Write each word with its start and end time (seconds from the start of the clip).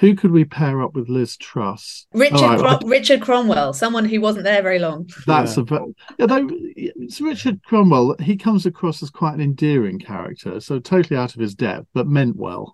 Who 0.00 0.14
could 0.14 0.30
we 0.30 0.46
pair 0.46 0.80
up 0.80 0.94
with 0.94 1.10
Liz 1.10 1.36
Truss? 1.36 2.06
Richard 2.14 2.58
Crom- 2.58 2.86
Richard 2.86 3.20
Cromwell, 3.20 3.74
someone 3.74 4.06
who 4.06 4.18
wasn't 4.18 4.44
there 4.44 4.62
very 4.62 4.78
long. 4.78 5.10
That's 5.26 5.58
yeah. 5.58 5.64
a 5.70 6.22
although 6.22 6.48
it's 6.50 7.20
Richard 7.20 7.62
Cromwell. 7.64 8.16
He 8.18 8.36
comes 8.36 8.64
across 8.64 9.02
as 9.02 9.10
quite 9.10 9.34
an 9.34 9.42
endearing 9.42 9.98
character, 9.98 10.58
so 10.60 10.78
totally 10.78 11.18
out 11.18 11.34
of 11.34 11.40
his 11.40 11.54
depth, 11.54 11.86
but 11.92 12.06
meant 12.06 12.36
well. 12.36 12.72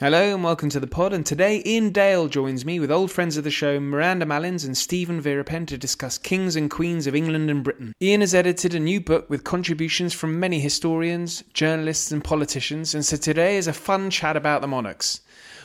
Hello 0.00 0.32
and 0.32 0.44
welcome 0.44 0.68
to 0.70 0.78
the 0.78 0.86
pod. 0.86 1.12
And 1.12 1.26
today, 1.26 1.60
Iain 1.66 1.90
Dale 1.90 2.28
joins 2.28 2.64
me 2.64 2.78
with 2.78 2.88
old 2.88 3.10
friends 3.10 3.36
of 3.36 3.42
the 3.42 3.50
show, 3.50 3.80
Miranda 3.80 4.24
Malins 4.24 4.64
and 4.64 4.78
Steven 4.78 5.20
Veerapen, 5.20 5.66
to 5.66 5.76
discuss 5.76 6.18
kings 6.18 6.54
and 6.54 6.70
queens 6.70 7.08
of 7.08 7.16
England 7.16 7.50
and 7.50 7.64
Britain. 7.64 7.92
Iain 8.00 8.20
has 8.20 8.32
edited 8.32 8.76
a 8.76 8.78
new 8.78 9.00
book 9.00 9.28
with 9.28 9.42
contributions 9.42 10.14
from 10.14 10.38
many 10.38 10.60
historians, 10.60 11.42
journalists, 11.52 12.12
and 12.12 12.22
politicians. 12.22 12.94
And 12.94 13.04
so 13.04 13.16
today 13.16 13.56
is 13.56 13.66
a 13.66 13.72
fun 13.72 14.08
chat 14.08 14.36
about 14.36 14.60
the 14.60 14.68
monarchs. 14.68 15.20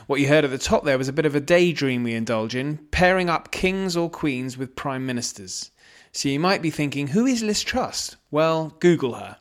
What 0.08 0.18
you 0.18 0.26
heard 0.26 0.44
at 0.44 0.50
the 0.50 0.58
top 0.58 0.82
there 0.82 0.98
was 0.98 1.06
a 1.06 1.12
bit 1.12 1.26
of 1.26 1.36
a 1.36 1.40
daydream 1.40 2.02
we 2.02 2.14
indulge 2.14 2.56
in, 2.56 2.78
pairing 2.90 3.30
up 3.30 3.52
kings 3.52 3.96
or 3.96 4.10
queens 4.10 4.58
with 4.58 4.74
prime 4.74 5.06
ministers. 5.06 5.70
So 6.10 6.28
you 6.28 6.40
might 6.40 6.60
be 6.60 6.70
thinking, 6.70 7.06
who 7.06 7.24
is 7.24 7.44
Liz 7.44 7.62
Truss? 7.62 8.16
Well, 8.32 8.74
Google 8.80 9.14
her. 9.14 9.36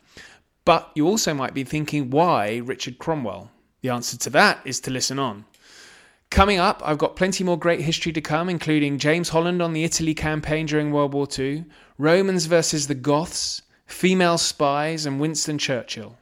But 0.65 0.91
you 0.93 1.07
also 1.07 1.33
might 1.33 1.55
be 1.55 1.63
thinking, 1.63 2.11
why 2.11 2.57
Richard 2.57 2.99
Cromwell? 2.99 3.49
The 3.83 3.89
answer 3.89 4.17
to 4.17 4.29
that 4.29 4.61
is 4.63 4.79
to 4.79 4.91
listen 4.91 5.19
on. 5.19 5.43
Coming 6.29 6.57
up, 6.57 6.81
I've 6.85 6.97
got 6.97 7.17
plenty 7.17 7.43
more 7.43 7.59
great 7.59 7.81
history 7.81 8.13
to 8.13 8.21
come, 8.21 8.49
including 8.49 8.97
James 8.97 9.29
Holland 9.29 9.61
on 9.61 9.73
the 9.73 9.83
Italy 9.83 10.15
campaign 10.15 10.65
during 10.65 10.91
World 10.91 11.13
War 11.13 11.27
II, 11.37 11.65
Romans 11.97 12.45
versus 12.45 12.87
the 12.87 12.95
Goths, 12.95 13.61
female 13.85 14.37
spies, 14.37 15.05
and 15.05 15.19
Winston 15.19 15.57
Churchill. 15.57 16.17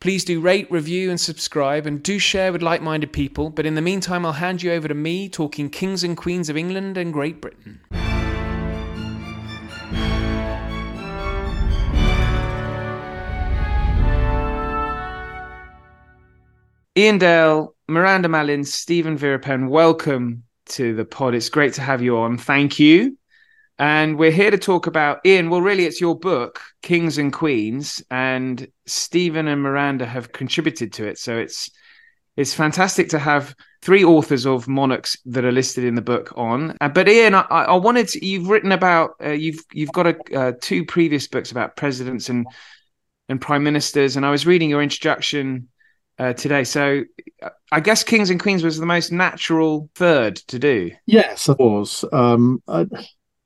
Please 0.00 0.24
do 0.24 0.40
rate, 0.40 0.70
review, 0.70 1.10
and 1.10 1.20
subscribe, 1.20 1.86
and 1.86 2.02
do 2.02 2.18
share 2.18 2.52
with 2.52 2.62
like 2.62 2.80
minded 2.80 3.12
people. 3.12 3.50
But 3.50 3.66
in 3.66 3.74
the 3.74 3.82
meantime, 3.82 4.24
I'll 4.24 4.32
hand 4.32 4.62
you 4.62 4.72
over 4.72 4.88
to 4.88 4.94
me 4.94 5.28
talking 5.28 5.68
kings 5.68 6.04
and 6.04 6.16
queens 6.16 6.48
of 6.48 6.56
England 6.56 6.96
and 6.96 7.12
Great 7.12 7.42
Britain. 7.42 7.80
Iain 16.96 17.18
Dale, 17.18 17.74
Miranda 17.88 18.28
Malins, 18.28 18.72
Steven 18.72 19.18
Veerapen, 19.18 19.68
welcome 19.68 20.44
to 20.66 20.94
the 20.94 21.04
pod. 21.04 21.34
It's 21.34 21.48
great 21.48 21.72
to 21.74 21.82
have 21.82 22.00
you 22.00 22.18
on. 22.18 22.38
Thank 22.38 22.78
you. 22.78 23.18
And 23.80 24.16
we're 24.16 24.30
here 24.30 24.52
to 24.52 24.58
talk 24.58 24.86
about 24.86 25.18
Iain. 25.26 25.50
Well, 25.50 25.60
really, 25.60 25.86
it's 25.86 26.00
your 26.00 26.16
book, 26.16 26.60
Kings 26.82 27.18
and 27.18 27.32
Queens, 27.32 28.00
and 28.12 28.68
Steven 28.86 29.48
and 29.48 29.60
Miranda 29.60 30.06
have 30.06 30.30
contributed 30.30 30.92
to 30.92 31.04
it. 31.08 31.18
So 31.18 31.36
it's 31.36 31.68
it's 32.36 32.54
fantastic 32.54 33.08
to 33.08 33.18
have 33.18 33.56
three 33.82 34.04
authors 34.04 34.46
of 34.46 34.68
monarchs 34.68 35.16
that 35.26 35.44
are 35.44 35.50
listed 35.50 35.82
in 35.82 35.96
the 35.96 36.02
book 36.02 36.32
on. 36.36 36.76
Uh, 36.80 36.88
but 36.88 37.08
Iain, 37.08 37.34
I, 37.34 37.40
I, 37.40 37.76
wanted 37.76 38.06
to, 38.08 38.24
you've 38.24 38.48
written 38.48 38.70
about 38.70 39.16
uh, 39.20 39.30
you've 39.30 39.64
you've 39.72 39.92
got 39.92 40.06
a, 40.06 40.38
uh, 40.38 40.52
two 40.60 40.84
previous 40.84 41.26
books 41.26 41.50
about 41.50 41.74
presidents 41.74 42.28
and 42.28 42.46
and 43.28 43.40
prime 43.40 43.64
ministers, 43.64 44.14
and 44.14 44.24
I 44.24 44.30
was 44.30 44.46
reading 44.46 44.70
your 44.70 44.80
introduction 44.80 45.68
uh, 46.18 46.32
today. 46.32 46.64
So 46.64 47.04
I 47.72 47.80
guess 47.80 48.04
Kings 48.04 48.30
and 48.30 48.40
Queens 48.40 48.62
was 48.62 48.78
the 48.78 48.86
most 48.86 49.12
natural 49.12 49.90
third 49.94 50.36
to 50.48 50.58
do. 50.58 50.90
Yes, 51.06 51.48
it 51.48 51.58
was. 51.58 52.04
Um, 52.12 52.62
I, 52.68 52.86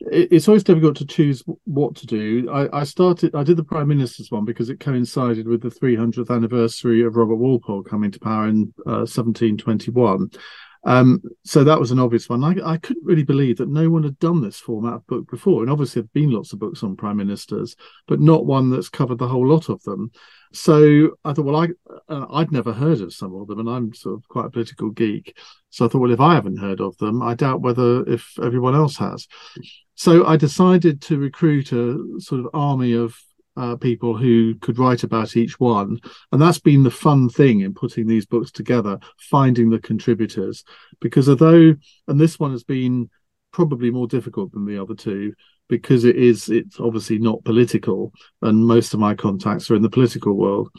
it's 0.00 0.46
always 0.46 0.62
difficult 0.62 0.96
to 0.96 1.06
choose 1.06 1.42
what 1.64 1.96
to 1.96 2.06
do. 2.06 2.48
I, 2.50 2.80
I, 2.80 2.84
started, 2.84 3.34
I 3.34 3.42
did 3.42 3.56
the 3.56 3.64
Prime 3.64 3.88
Minister's 3.88 4.30
one 4.30 4.44
because 4.44 4.70
it 4.70 4.80
coincided 4.80 5.48
with 5.48 5.60
the 5.60 5.70
300th 5.70 6.30
anniversary 6.30 7.02
of 7.02 7.16
Robert 7.16 7.36
Walpole 7.36 7.82
coming 7.82 8.10
to 8.12 8.20
power 8.20 8.48
in 8.48 8.72
uh, 8.86 9.04
1721. 9.08 10.30
Um, 10.84 11.20
so 11.44 11.64
that 11.64 11.80
was 11.80 11.90
an 11.90 11.98
obvious 11.98 12.28
one. 12.28 12.44
I, 12.44 12.54
I, 12.64 12.76
couldn't 12.76 13.04
really 13.04 13.24
believe 13.24 13.56
that 13.58 13.68
no 13.68 13.90
one 13.90 14.04
had 14.04 14.18
done 14.20 14.40
this 14.40 14.60
format 14.60 14.94
of 14.94 15.06
book 15.08 15.28
before. 15.28 15.62
And 15.62 15.70
obviously, 15.70 16.00
there 16.00 16.06
have 16.06 16.12
been 16.12 16.30
lots 16.30 16.52
of 16.52 16.60
books 16.60 16.84
on 16.84 16.96
prime 16.96 17.16
ministers, 17.16 17.74
but 18.06 18.20
not 18.20 18.46
one 18.46 18.70
that's 18.70 18.88
covered 18.88 19.18
the 19.18 19.26
whole 19.26 19.46
lot 19.46 19.68
of 19.68 19.82
them. 19.82 20.12
So 20.52 21.16
I 21.24 21.32
thought, 21.32 21.44
well, 21.44 21.56
I 21.56 21.68
uh, 22.08 22.26
I'd 22.30 22.52
never 22.52 22.72
heard 22.72 23.00
of 23.00 23.12
some 23.12 23.34
of 23.34 23.48
them, 23.48 23.60
and 23.60 23.68
I'm 23.68 23.94
sort 23.94 24.16
of 24.16 24.28
quite 24.28 24.46
a 24.46 24.50
political 24.50 24.90
geek. 24.90 25.36
So 25.70 25.84
I 25.84 25.88
thought, 25.88 26.00
well, 26.00 26.12
if 26.12 26.20
I 26.20 26.34
haven't 26.34 26.58
heard 26.58 26.80
of 26.80 26.96
them, 26.98 27.22
I 27.22 27.34
doubt 27.34 27.60
whether 27.60 28.04
if 28.08 28.38
everyone 28.42 28.74
else 28.74 28.96
has. 28.96 29.26
So 29.94 30.26
I 30.26 30.36
decided 30.36 31.02
to 31.02 31.18
recruit 31.18 31.72
a 31.72 31.98
sort 32.18 32.40
of 32.40 32.48
army 32.54 32.94
of 32.94 33.18
uh, 33.58 33.76
people 33.76 34.16
who 34.16 34.54
could 34.56 34.78
write 34.78 35.02
about 35.02 35.36
each 35.36 35.58
one. 35.58 35.98
And 36.30 36.40
that's 36.40 36.60
been 36.60 36.84
the 36.84 36.90
fun 36.90 37.28
thing 37.28 37.60
in 37.60 37.74
putting 37.74 38.06
these 38.06 38.24
books 38.24 38.52
together, 38.52 39.00
finding 39.18 39.68
the 39.68 39.80
contributors. 39.80 40.62
Because 41.00 41.28
although, 41.28 41.74
and 42.06 42.20
this 42.20 42.38
one 42.38 42.52
has 42.52 42.62
been 42.62 43.10
probably 43.52 43.90
more 43.90 44.06
difficult 44.06 44.52
than 44.52 44.64
the 44.64 44.80
other 44.80 44.94
two, 44.94 45.34
because 45.68 46.04
it 46.04 46.16
is, 46.16 46.48
it's 46.48 46.80
obviously 46.80 47.18
not 47.18 47.44
political, 47.44 48.12
and 48.42 48.66
most 48.66 48.94
of 48.94 49.00
my 49.00 49.14
contacts 49.14 49.70
are 49.70 49.76
in 49.76 49.82
the 49.82 49.90
political 49.90 50.34
world. 50.34 50.70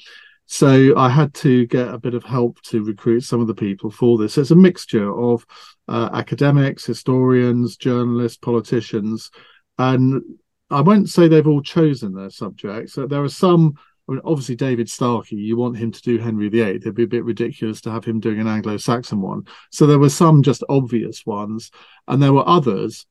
So 0.52 0.98
I 0.98 1.10
had 1.10 1.34
to 1.36 1.68
get 1.68 1.90
a 1.90 2.00
bit 2.00 2.16
of 2.16 2.24
help 2.24 2.60
to 2.64 2.84
recruit 2.84 3.22
some 3.22 3.40
of 3.40 3.46
the 3.46 3.54
people 3.54 3.92
for 3.92 4.18
this. 4.18 4.34
So 4.34 4.42
it's 4.42 4.50
a 4.50 4.56
mixture 4.56 5.16
of 5.16 5.46
uh, 5.88 6.10
academics, 6.12 6.86
historians, 6.86 7.78
journalists, 7.78 8.40
politicians, 8.40 9.30
and 9.78 10.24
I 10.72 10.82
won't 10.82 11.10
say 11.10 11.28
they've 11.28 11.48
all 11.48 11.62
chosen 11.62 12.14
their 12.14 12.30
subjects. 12.32 12.96
There 12.96 13.24
are 13.24 13.30
some. 13.30 13.76
I 14.08 14.14
mean, 14.14 14.22
obviously 14.26 14.56
David 14.56 14.90
Starkey. 14.90 15.36
You 15.36 15.56
want 15.56 15.78
him 15.78 15.92
to 15.92 16.02
do 16.02 16.18
Henry 16.18 16.50
VIII. 16.50 16.78
It'd 16.78 16.96
be 16.96 17.04
a 17.04 17.08
bit 17.08 17.26
ridiculous 17.26 17.80
to 17.82 17.92
have 17.92 18.04
him 18.04 18.20
doing 18.20 18.40
an 18.40 18.48
Anglo-Saxon 18.48 19.22
one. 19.22 19.44
So 19.72 19.86
there 19.86 20.00
were 20.00 20.10
some 20.10 20.42
just 20.42 20.64
obvious 20.68 21.28
ones, 21.28 21.70
and 22.08 22.22
there 22.22 22.34
were 22.34 22.48
others 22.48 23.06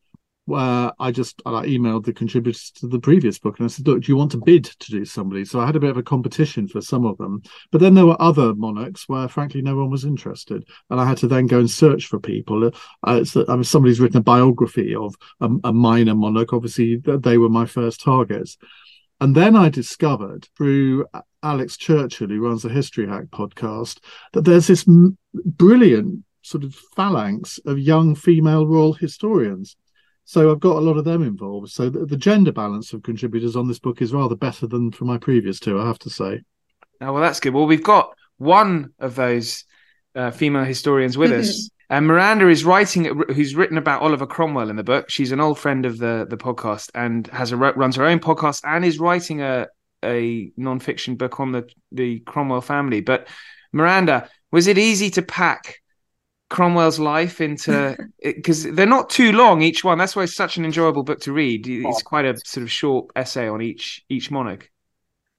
where 0.48 0.92
I 0.98 1.10
just 1.12 1.42
I 1.44 1.66
emailed 1.66 2.06
the 2.06 2.12
contributors 2.14 2.70
to 2.76 2.88
the 2.88 2.98
previous 2.98 3.38
book 3.38 3.58
and 3.58 3.66
I 3.66 3.68
said, 3.68 3.86
look, 3.86 4.02
do 4.02 4.10
you 4.10 4.16
want 4.16 4.30
to 4.32 4.38
bid 4.38 4.64
to 4.64 4.90
do 4.90 5.04
somebody? 5.04 5.44
So 5.44 5.60
I 5.60 5.66
had 5.66 5.76
a 5.76 5.80
bit 5.80 5.90
of 5.90 5.98
a 5.98 6.02
competition 6.02 6.66
for 6.66 6.80
some 6.80 7.04
of 7.04 7.18
them. 7.18 7.42
But 7.70 7.82
then 7.82 7.94
there 7.94 8.06
were 8.06 8.20
other 8.20 8.54
monarchs 8.54 9.08
where, 9.10 9.28
frankly, 9.28 9.60
no 9.60 9.76
one 9.76 9.90
was 9.90 10.06
interested. 10.06 10.66
And 10.88 10.98
I 10.98 11.06
had 11.06 11.18
to 11.18 11.28
then 11.28 11.48
go 11.48 11.58
and 11.58 11.70
search 11.70 12.06
for 12.06 12.18
people. 12.18 12.70
Uh, 13.04 13.24
I 13.46 13.54
mean, 13.54 13.64
somebody's 13.64 14.00
written 14.00 14.16
a 14.16 14.22
biography 14.22 14.94
of 14.94 15.14
a, 15.40 15.50
a 15.64 15.72
minor 15.72 16.14
monarch. 16.14 16.54
Obviously, 16.54 16.96
they 16.96 17.36
were 17.36 17.50
my 17.50 17.66
first 17.66 18.00
targets. 18.00 18.56
And 19.20 19.34
then 19.34 19.54
I 19.54 19.68
discovered 19.68 20.48
through 20.56 21.04
Alex 21.42 21.76
Churchill, 21.76 22.28
who 22.28 22.40
runs 22.40 22.62
the 22.62 22.70
History 22.70 23.06
Hack 23.06 23.26
podcast, 23.26 23.98
that 24.32 24.46
there's 24.46 24.68
this 24.68 24.88
m- 24.88 25.18
brilliant 25.34 26.24
sort 26.40 26.64
of 26.64 26.74
phalanx 26.96 27.60
of 27.66 27.78
young 27.78 28.14
female 28.14 28.66
royal 28.66 28.94
historians 28.94 29.76
so 30.28 30.52
I've 30.52 30.60
got 30.60 30.76
a 30.76 30.80
lot 30.80 30.98
of 30.98 31.06
them 31.06 31.22
involved. 31.22 31.70
So 31.70 31.88
the, 31.88 32.04
the, 32.04 32.16
gender 32.18 32.52
balance 32.52 32.92
of 32.92 33.02
contributors 33.02 33.56
on 33.56 33.66
this 33.66 33.78
book 33.78 34.02
is 34.02 34.12
rather 34.12 34.36
better 34.36 34.66
than 34.66 34.92
for 34.92 35.06
my 35.06 35.16
previous 35.16 35.58
two, 35.58 35.80
I 35.80 35.86
have 35.86 35.98
to 36.00 36.10
say. 36.10 36.42
Oh, 37.00 37.14
well, 37.14 37.22
that's 37.22 37.40
good. 37.40 37.54
Well, 37.54 37.64
we've 37.64 37.82
got 37.82 38.14
one 38.36 38.92
of 38.98 39.14
those 39.14 39.64
uh, 40.14 40.30
female 40.30 40.64
historians 40.64 41.16
with 41.16 41.32
us. 41.32 41.70
And 41.90 42.06
Miranda 42.06 42.46
is 42.50 42.66
writing, 42.66 43.06
who's 43.28 43.54
written 43.54 43.78
about 43.78 44.02
Oliver 44.02 44.26
Cromwell 44.26 44.68
in 44.68 44.76
the 44.76 44.84
book. 44.84 45.08
She's 45.08 45.32
an 45.32 45.40
old 45.40 45.58
friend 45.58 45.86
of 45.86 45.96
the 45.96 46.26
the 46.28 46.36
podcast 46.36 46.90
and 46.94 47.26
has 47.28 47.50
a 47.50 47.56
runs 47.56 47.96
her 47.96 48.04
own 48.04 48.18
podcast 48.18 48.60
and 48.64 48.84
is 48.84 48.98
writing 48.98 49.40
a 49.40 49.68
a 50.04 50.52
non-fiction 50.58 51.16
book 51.16 51.40
on 51.40 51.52
the 51.52 51.66
the 51.90 52.20
Cromwell 52.20 52.60
family. 52.60 53.00
But 53.00 53.28
Miranda, 53.72 54.28
was 54.52 54.66
it 54.66 54.76
easy 54.76 55.08
to 55.12 55.22
pack 55.22 55.80
Cromwell's 56.50 56.98
life 56.98 57.40
into 57.40 57.96
because 58.22 58.64
they're 58.64 58.86
not 58.86 59.10
too 59.10 59.32
long 59.32 59.62
each 59.62 59.84
one. 59.84 59.98
That's 59.98 60.16
why 60.16 60.24
it's 60.24 60.34
such 60.34 60.56
an 60.56 60.64
enjoyable 60.64 61.02
book 61.02 61.20
to 61.20 61.32
read. 61.32 61.66
It's 61.68 62.02
quite 62.02 62.24
a 62.24 62.36
sort 62.44 62.62
of 62.62 62.70
short 62.70 63.10
essay 63.16 63.48
on 63.48 63.62
each 63.62 64.04
each 64.08 64.30
monarch. 64.30 64.70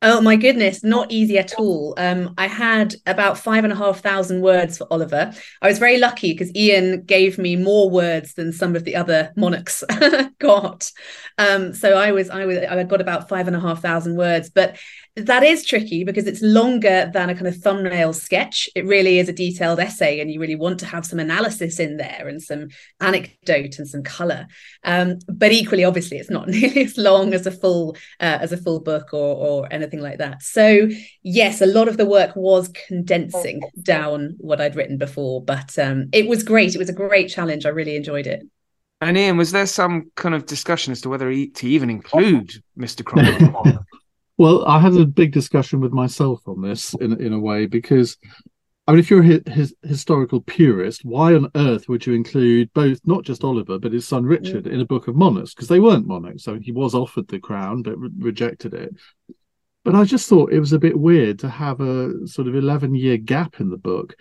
Oh 0.02 0.22
my 0.22 0.38
goodness, 0.38 0.82
not 0.82 1.12
easy 1.12 1.38
at 1.38 1.56
all. 1.56 1.94
Um, 1.98 2.34
I 2.38 2.48
had 2.48 2.96
about 3.06 3.38
five 3.38 3.66
and 3.66 3.74
a 3.74 3.76
half 3.76 4.00
thousand 4.00 4.40
words 4.40 4.78
for 4.78 4.88
Oliver. 4.90 5.34
I 5.62 5.68
was 5.68 5.78
very 5.78 5.98
lucky 5.98 6.32
because 6.32 6.54
Iain 6.56 7.04
gave 7.04 7.38
me 7.38 7.58
more 7.58 7.90
words 7.90 8.34
than 8.36 8.54
some 8.54 8.78
of 8.78 8.86
the 8.86 8.96
other 8.96 9.34
monarchs 9.36 9.84
got. 10.40 10.90
Um, 11.38 11.74
so 11.74 11.98
I 11.98 12.14
was 12.14 12.30
I 12.30 12.46
was 12.46 12.60
I 12.60 12.82
got 12.84 13.02
about 13.02 13.28
five 13.28 13.48
and 13.48 13.58
a 13.58 13.60
half 13.60 13.82
thousand 13.82 14.16
words, 14.16 14.50
but 14.50 14.78
that 15.16 15.44
is 15.44 15.66
tricky 15.66 16.04
because 16.04 16.28
it's 16.28 16.42
longer 16.42 17.10
than 17.14 17.30
a 17.30 17.36
kind 17.36 17.48
of 17.48 17.58
thumbnail 17.58 18.14
sketch. 18.14 18.70
It 18.76 18.86
really 18.86 19.20
is 19.20 19.30
a 19.30 19.34
detailed 19.34 19.80
essay, 19.80 20.20
and 20.20 20.32
you 20.32 20.40
really 20.40 20.56
want 20.56 20.80
to 20.80 20.86
have 20.86 21.06
some 21.06 21.20
analysis 21.20 21.80
in 21.80 21.98
there 21.98 22.28
and 22.28 22.42
some 22.42 22.70
anecdote 23.00 23.80
and 23.80 23.88
some 23.88 24.04
color. 24.04 24.48
Um, 24.84 25.20
but 25.28 25.52
equally, 25.52 25.84
obviously, 25.84 26.18
it's 26.18 26.30
not 26.30 26.48
nearly 26.48 26.84
as 26.84 26.98
long 26.98 27.34
as 27.34 27.46
a 27.46 27.52
full 27.52 27.96
uh, 28.20 28.40
as 28.42 28.52
a 28.52 28.58
full 28.58 28.80
book 28.80 29.14
or 29.14 29.36
or 29.36 29.68
anything 29.72 30.02
like 30.02 30.20
that. 30.20 30.42
So 30.42 30.90
yes, 31.24 31.62
a 31.62 31.66
lot 31.66 31.88
of 31.88 31.98
the 31.98 32.06
work 32.06 32.36
was 32.36 32.70
condensing 32.88 33.62
down 33.82 34.36
what 34.38 34.62
I'd 34.62 34.76
written 34.76 34.98
before, 34.98 35.44
but 35.44 35.78
um, 35.78 36.10
it 36.14 36.28
was 36.28 36.44
great. 36.44 36.76
It 36.76 36.80
was 36.80 36.90
a 36.90 36.94
great 36.94 37.30
challenge. 37.30 37.66
I 37.66 37.70
really 37.70 37.96
enjoyed 37.96 38.28
it. 38.28 38.44
And 39.02 39.18
Iain, 39.18 39.38
was 39.38 39.52
there 39.52 39.66
some 39.66 40.12
kind 40.16 40.36
of 40.36 40.46
discussion 40.46 40.92
as 40.92 41.00
to 41.02 41.10
whether 41.10 41.32
to 41.32 41.68
even 41.68 41.90
include 41.90 42.52
Mr. 42.78 43.04
Cromwell? 43.04 43.86
Well, 44.40 44.66
I 44.66 44.80
had 44.80 44.94
a 44.94 45.06
big 45.06 45.34
discussion 45.34 45.82
with 45.82 45.92
myself 45.92 46.48
on 46.48 46.62
this 46.62 46.94
in 46.94 47.22
in 47.22 47.34
a 47.34 47.40
way 47.40 47.66
because 47.66 48.18
I 48.88 48.94
mean, 48.94 49.00
if 49.00 49.12
you're 49.12 49.22
a 49.22 49.52
his, 49.52 49.76
historical 49.84 50.40
purist, 50.40 51.02
why 51.04 51.36
on 51.36 51.52
earth 51.56 51.90
would 51.90 52.06
you 52.06 52.14
include 52.14 52.72
both 52.74 53.02
not 53.04 53.26
just 53.26 53.44
Oliver 53.44 53.78
but 53.78 53.92
his 53.92 54.08
son 54.08 54.24
Richard 54.24 54.66
in 54.66 54.80
a 54.80 54.86
book 54.86 55.10
of 55.10 55.16
monarchs? 55.18 55.54
Because 55.54 55.68
they 55.68 55.82
weren't 55.82 56.08
monarchs. 56.08 56.48
I 56.48 56.54
mean, 56.54 56.62
he 56.62 56.72
was 56.72 56.96
offered 56.96 57.28
the 57.28 57.38
crown 57.38 57.82
but 57.82 58.00
re- 58.00 58.10
rejected 58.18 58.74
it. 58.74 58.96
But 59.84 59.96
I 59.96 60.06
just 60.06 60.30
thought 60.30 60.54
it 60.54 60.60
was 60.62 60.72
a 60.72 60.80
bit 60.80 60.98
weird 60.98 61.40
to 61.40 61.50
have 61.50 61.82
a 61.82 62.26
sort 62.26 62.48
of 62.48 62.56
eleven 62.56 62.96
year 62.96 63.18
gap 63.18 63.60
in 63.60 63.70
the 63.70 63.78
book, 63.78 64.16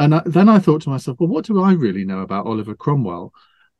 and 0.00 0.16
I, 0.16 0.22
then 0.26 0.48
I 0.48 0.58
thought 0.58 0.82
to 0.82 0.90
myself, 0.90 1.20
well, 1.20 1.28
what 1.28 1.44
do 1.44 1.62
I 1.62 1.74
really 1.74 2.04
know 2.04 2.22
about 2.22 2.46
Oliver 2.46 2.74
Cromwell? 2.74 3.32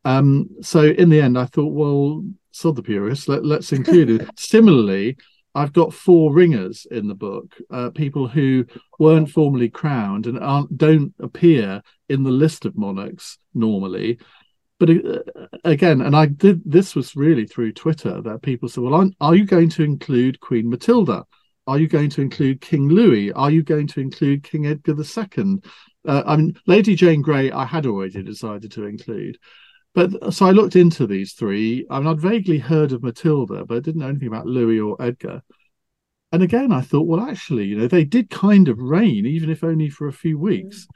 Um, 0.05 0.51
so 0.63 0.85
in 0.85 1.09
the 1.09 1.21
end, 1.21 1.37
I 1.37 1.47
thought, 1.47 1.75
well, 1.75 2.25
sod 2.53 2.77
the 2.77 2.83
purist, 2.85 3.29
let, 3.29 3.45
let's 3.45 3.73
include 3.73 4.09
it. 4.11 4.29
Similarly, 4.39 5.17
I've 5.55 5.73
got 5.73 5.93
four 5.93 6.33
ringers 6.33 6.87
in 6.91 7.09
the 7.09 7.15
book, 7.15 7.57
uh, 7.71 7.91
people 7.91 8.29
who 8.29 8.67
weren't 8.99 9.31
formally 9.31 9.69
crowned 9.69 10.27
and 10.27 10.39
aren't 10.39 10.77
don't 10.77 11.15
appear 11.19 11.83
in 12.09 12.23
the 12.23 12.31
list 12.31 12.65
of 12.65 12.77
monarchs 12.77 13.39
normally. 13.55 14.19
But 14.79 14.91
uh, 14.91 15.19
again, 15.65 16.01
and 16.01 16.17
I 16.17 16.27
did 16.27 16.63
this 16.65 16.95
was 16.95 17.17
really 17.17 17.47
through 17.47 17.73
Twitter 17.73 18.23
that 18.23 18.43
people 18.43 18.69
said, 18.69 18.83
"Well, 18.83 19.11
are 19.21 19.35
you 19.35 19.45
going 19.45 19.69
to 19.71 19.83
include 19.83 20.41
Queen 20.41 20.71
Matilda? 20.71 21.25
Are 21.67 21.79
you 21.79 21.89
going 21.89 22.11
to 22.11 22.23
include 22.23 22.61
King 22.61 22.89
Louis? 22.89 23.33
Are 23.33 23.51
you 23.51 23.63
going 23.63 23.87
to 23.89 24.01
include 24.01 24.45
King 24.45 24.67
Edgar 24.67 24.97
II?" 24.99 25.59
Uh, 26.07 26.23
I 26.25 26.37
mean, 26.37 26.55
Lady 26.67 26.95
Jane 26.95 27.23
Grey, 27.23 27.51
I 27.53 27.65
had 27.65 27.87
already 27.87 28.23
decided 28.23 28.73
to 28.73 28.87
include, 28.87 29.39
but 29.95 30.33
so 30.33 30.47
I 30.47 30.51
looked 30.51 30.77
into 30.77 31.07
these 31.07 31.33
three. 31.33 31.87
I 31.91 31.99
mean, 31.99 32.09
I'd 32.09 32.21
vaguely 32.21 32.59
heard 32.59 32.93
of 32.93 33.03
Matilda, 33.03 33.65
but 33.65 33.77
I 33.77 33.81
didn't 33.81 34.01
know 34.01 34.09
anything 34.09 34.29
about 34.29 34.47
Louis 34.47 34.81
or 34.81 35.01
Edgar. 35.01 35.43
And 36.33 36.43
again, 36.43 36.71
I 36.71 36.81
thought, 36.81 37.09
well, 37.09 37.21
actually, 37.21 37.65
you 37.65 37.77
know, 37.77 37.89
they 37.89 38.05
did 38.05 38.31
kind 38.31 38.69
of 38.69 38.79
reign, 38.79 39.27
even 39.27 39.51
if 39.51 39.65
only 39.65 39.89
for 39.89 40.07
a 40.07 40.13
few 40.13 40.39
weeks. 40.39 40.87
Mm. 40.87 40.89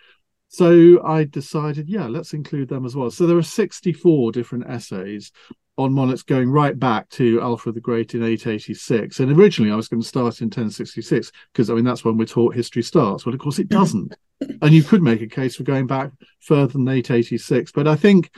So 0.48 1.04
I 1.04 1.24
decided, 1.24 1.88
yeah, 1.88 2.06
let's 2.06 2.32
include 2.32 2.68
them 2.68 2.86
as 2.86 2.94
well. 2.94 3.10
So 3.10 3.26
there 3.26 3.36
are 3.36 3.42
64 3.42 4.30
different 4.30 4.70
essays 4.70 5.32
on 5.76 5.92
monarchs 5.92 6.22
going 6.22 6.48
right 6.48 6.78
back 6.78 7.08
to 7.10 7.40
Alfred 7.40 7.74
the 7.74 7.80
Great 7.80 8.14
in 8.14 8.22
886. 8.22 9.18
And 9.18 9.32
originally 9.32 9.72
I 9.72 9.76
was 9.76 9.88
going 9.88 10.00
to 10.00 10.06
start 10.06 10.40
in 10.40 10.46
1066 10.46 11.32
because, 11.52 11.68
I 11.68 11.74
mean, 11.74 11.84
that's 11.84 12.04
when 12.04 12.16
we're 12.16 12.26
taught 12.26 12.54
history 12.54 12.82
starts. 12.82 13.26
Well, 13.26 13.34
of 13.34 13.40
course, 13.40 13.58
it 13.58 13.68
doesn't. 13.68 14.14
and 14.62 14.72
you 14.72 14.84
could 14.84 15.02
make 15.02 15.22
a 15.22 15.26
case 15.26 15.56
for 15.56 15.64
going 15.64 15.88
back 15.88 16.12
further 16.40 16.74
than 16.74 16.86
886. 16.86 17.72
But 17.72 17.88
I 17.88 17.96
think 17.96 18.30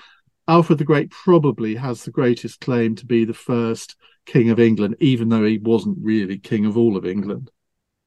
Alfred 0.49 0.79
the 0.79 0.85
Great 0.85 1.11
probably 1.11 1.75
has 1.75 2.05
the 2.05 2.11
greatest 2.11 2.61
claim 2.61 2.95
to 2.97 3.07
be 3.07 3.25
the 3.25 3.35
first 3.35 3.97
king 4.27 4.51
of 4.51 4.61
England, 4.61 4.97
even 5.01 5.29
though 5.29 5.45
he 5.45 5.59
wasn't 5.59 5.99
really 6.01 6.39
king 6.39 6.67
of 6.67 6.77
all 6.77 6.97
of 6.97 7.05
England. 7.05 7.51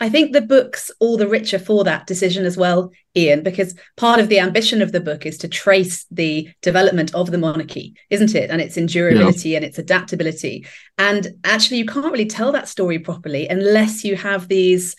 I 0.02 0.08
think 0.08 0.32
the 0.32 0.42
book's 0.42 0.90
all 1.02 1.18
the 1.18 1.28
richer 1.28 1.60
for 1.60 1.84
that 1.84 2.08
decision 2.08 2.46
as 2.46 2.56
well, 2.56 2.92
Iain, 3.18 3.44
because 3.44 3.76
part 3.98 4.22
of 4.22 4.30
the 4.30 4.40
ambition 4.40 4.82
of 4.82 4.94
the 4.94 5.02
book 5.02 5.26
is 5.26 5.38
to 5.40 5.50
trace 5.50 6.06
the 6.10 6.48
development 6.62 7.14
of 7.14 7.32
the 7.32 7.38
monarchy, 7.38 7.96
isn't 8.10 8.34
it? 8.34 8.50
And 8.50 8.62
its 8.62 8.78
endurability 8.78 9.52
yeah. 9.52 9.58
and 9.58 9.66
its 9.66 9.78
adaptability. 9.78 10.66
And 10.98 11.28
actually, 11.44 11.80
you 11.80 11.86
can't 11.86 12.14
really 12.14 12.26
tell 12.26 12.54
that 12.54 12.70
story 12.70 13.00
properly 13.00 13.50
unless 13.50 14.06
you 14.06 14.16
have 14.16 14.48
these 14.48 14.96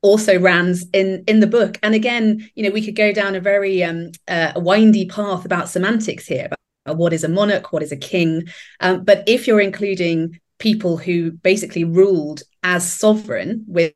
also 0.00 0.36
rans 0.40 0.84
in 0.92 1.22
in 1.28 1.38
the 1.38 1.46
book 1.46 1.78
and 1.80 1.94
again 1.94 2.50
you 2.56 2.64
know 2.64 2.70
we 2.70 2.84
could 2.84 2.96
go 2.96 3.12
down 3.12 3.36
a 3.36 3.40
very 3.40 3.84
um 3.84 4.10
uh, 4.26 4.50
windy 4.56 5.06
path 5.06 5.44
about 5.44 5.68
semantics 5.68 6.26
here 6.26 6.48
what 6.86 7.12
is 7.12 7.24
a 7.24 7.28
monarch, 7.28 7.72
what 7.72 7.82
is 7.82 7.92
a 7.92 7.96
king. 7.96 8.44
Um, 8.80 9.04
but 9.04 9.24
if 9.26 9.46
you're 9.46 9.60
including 9.60 10.40
people 10.58 10.96
who 10.96 11.32
basically 11.32 11.84
ruled 11.84 12.42
as 12.62 12.90
sovereign 12.90 13.64
with 13.66 13.92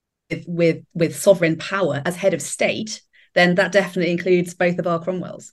with 0.46 0.84
with 0.94 1.14
sovereign 1.14 1.56
power 1.56 2.02
as 2.04 2.16
head 2.16 2.34
of 2.34 2.42
state, 2.42 3.00
then 3.34 3.54
that 3.54 3.72
definitely 3.72 4.10
includes 4.12 4.54
both 4.54 4.78
of 4.78 4.86
our 4.86 5.00
Cromwells. 5.00 5.52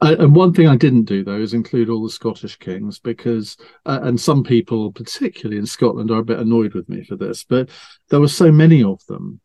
and 0.00 0.34
one 0.34 0.54
thing 0.54 0.66
I 0.66 0.76
didn't 0.76 1.04
do 1.04 1.22
though 1.22 1.40
is 1.40 1.52
include 1.52 1.90
all 1.90 2.02
the 2.02 2.10
Scottish 2.10 2.56
kings 2.56 2.98
because, 2.98 3.58
uh, 3.84 4.00
and 4.02 4.18
some 4.18 4.42
people, 4.42 4.92
particularly 4.92 5.58
in 5.58 5.66
Scotland, 5.66 6.10
are 6.10 6.20
a 6.20 6.24
bit 6.24 6.38
annoyed 6.38 6.72
with 6.74 6.88
me 6.88 7.04
for 7.04 7.16
this, 7.16 7.44
but 7.44 7.68
there 8.08 8.20
were 8.20 8.28
so 8.28 8.50
many 8.50 8.82
of 8.82 9.04
them 9.06 9.40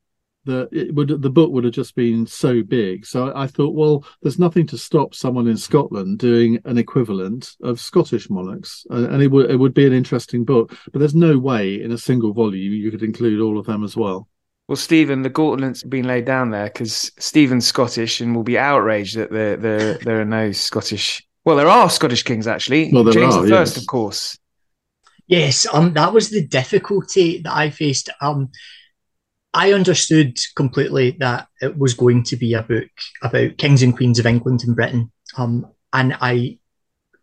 that 0.45 0.69
it 0.71 0.94
would 0.95 1.21
the 1.21 1.30
book 1.30 1.51
would 1.51 1.63
have 1.63 1.74
just 1.74 1.95
been 1.95 2.25
so 2.25 2.63
big. 2.63 3.06
So 3.06 3.31
I 3.36 3.47
thought, 3.47 3.75
well, 3.75 4.06
there's 4.21 4.39
nothing 4.39 4.65
to 4.68 4.77
stop 4.77 5.13
someone 5.13 5.47
in 5.47 5.57
Scotland 5.57 6.19
doing 6.19 6.59
an 6.65 6.77
equivalent 6.77 7.56
of 7.62 7.80
Scottish 7.80 8.30
monarchs, 8.30 8.86
and 8.89 9.21
it 9.21 9.30
would 9.30 9.51
it 9.51 9.57
would 9.57 9.74
be 9.74 9.86
an 9.86 9.94
interesting 9.94 10.45
book. 10.45 10.75
But 10.92 11.00
there's 11.00 11.15
no 11.15 11.38
way 11.38 11.81
in 11.81 11.92
a 11.92 11.97
single 11.97 12.33
volume 12.33 12.74
you 12.74 12.92
could 12.92 13.03
include 13.03 13.42
all 13.42 13.59
of 13.59 13.65
them 13.65 13.83
as 13.83 13.95
well. 13.95 14.27
Well, 14.67 14.75
Steven, 14.75 15.22
the 15.22 15.29
gauntlet's 15.29 15.84
been 15.84 16.08
laid 16.08 16.25
down 16.25 16.50
there 16.50 16.65
because 16.65 17.12
Steven's 17.20 17.67
Scottish 17.67 18.20
and 18.20 18.36
will 18.36 18.43
be 18.43 18.58
outraged 18.58 19.15
that 19.17 19.31
there 19.31 19.58
there 19.58 19.93
there 20.00 20.22
are 20.22 20.25
no 20.25 20.51
Scottish. 20.51 21.25
Well, 21.43 21.55
there 21.55 21.67
are 21.67 21.89
Scottish 21.89 22.24
kings 22.24 22.48
actually. 22.48 22.91
Well, 22.91 23.03
there 23.03 23.13
James 23.13 23.36
are, 23.36 23.43
the 23.43 23.50
First, 23.50 23.75
yes. 23.75 23.84
of 23.84 23.88
course. 23.88 24.39
Yes, 25.27 25.65
um, 25.72 25.93
that 25.93 26.13
was 26.13 26.29
the 26.29 26.46
difficulty 26.46 27.41
that 27.41 27.53
I 27.53 27.70
faced. 27.72 28.10
Um, 28.22 28.50
I 29.55 29.71
understood 29.71 30.38
completely 30.55 31.12
that 31.19 31.47
it 31.62 31.77
was 31.77 31.93
going 31.93 32.24
to 32.24 32.35
be 32.35 32.53
a 32.53 32.62
book 32.62 32.89
about 33.24 33.57
kings 33.57 33.81
and 33.81 33.95
queens 33.95 34.19
of 34.19 34.25
England 34.25 34.63
and 34.65 34.75
Britain. 34.75 35.13
Um, 35.38 35.71
and 35.93 36.15
I 36.19 36.59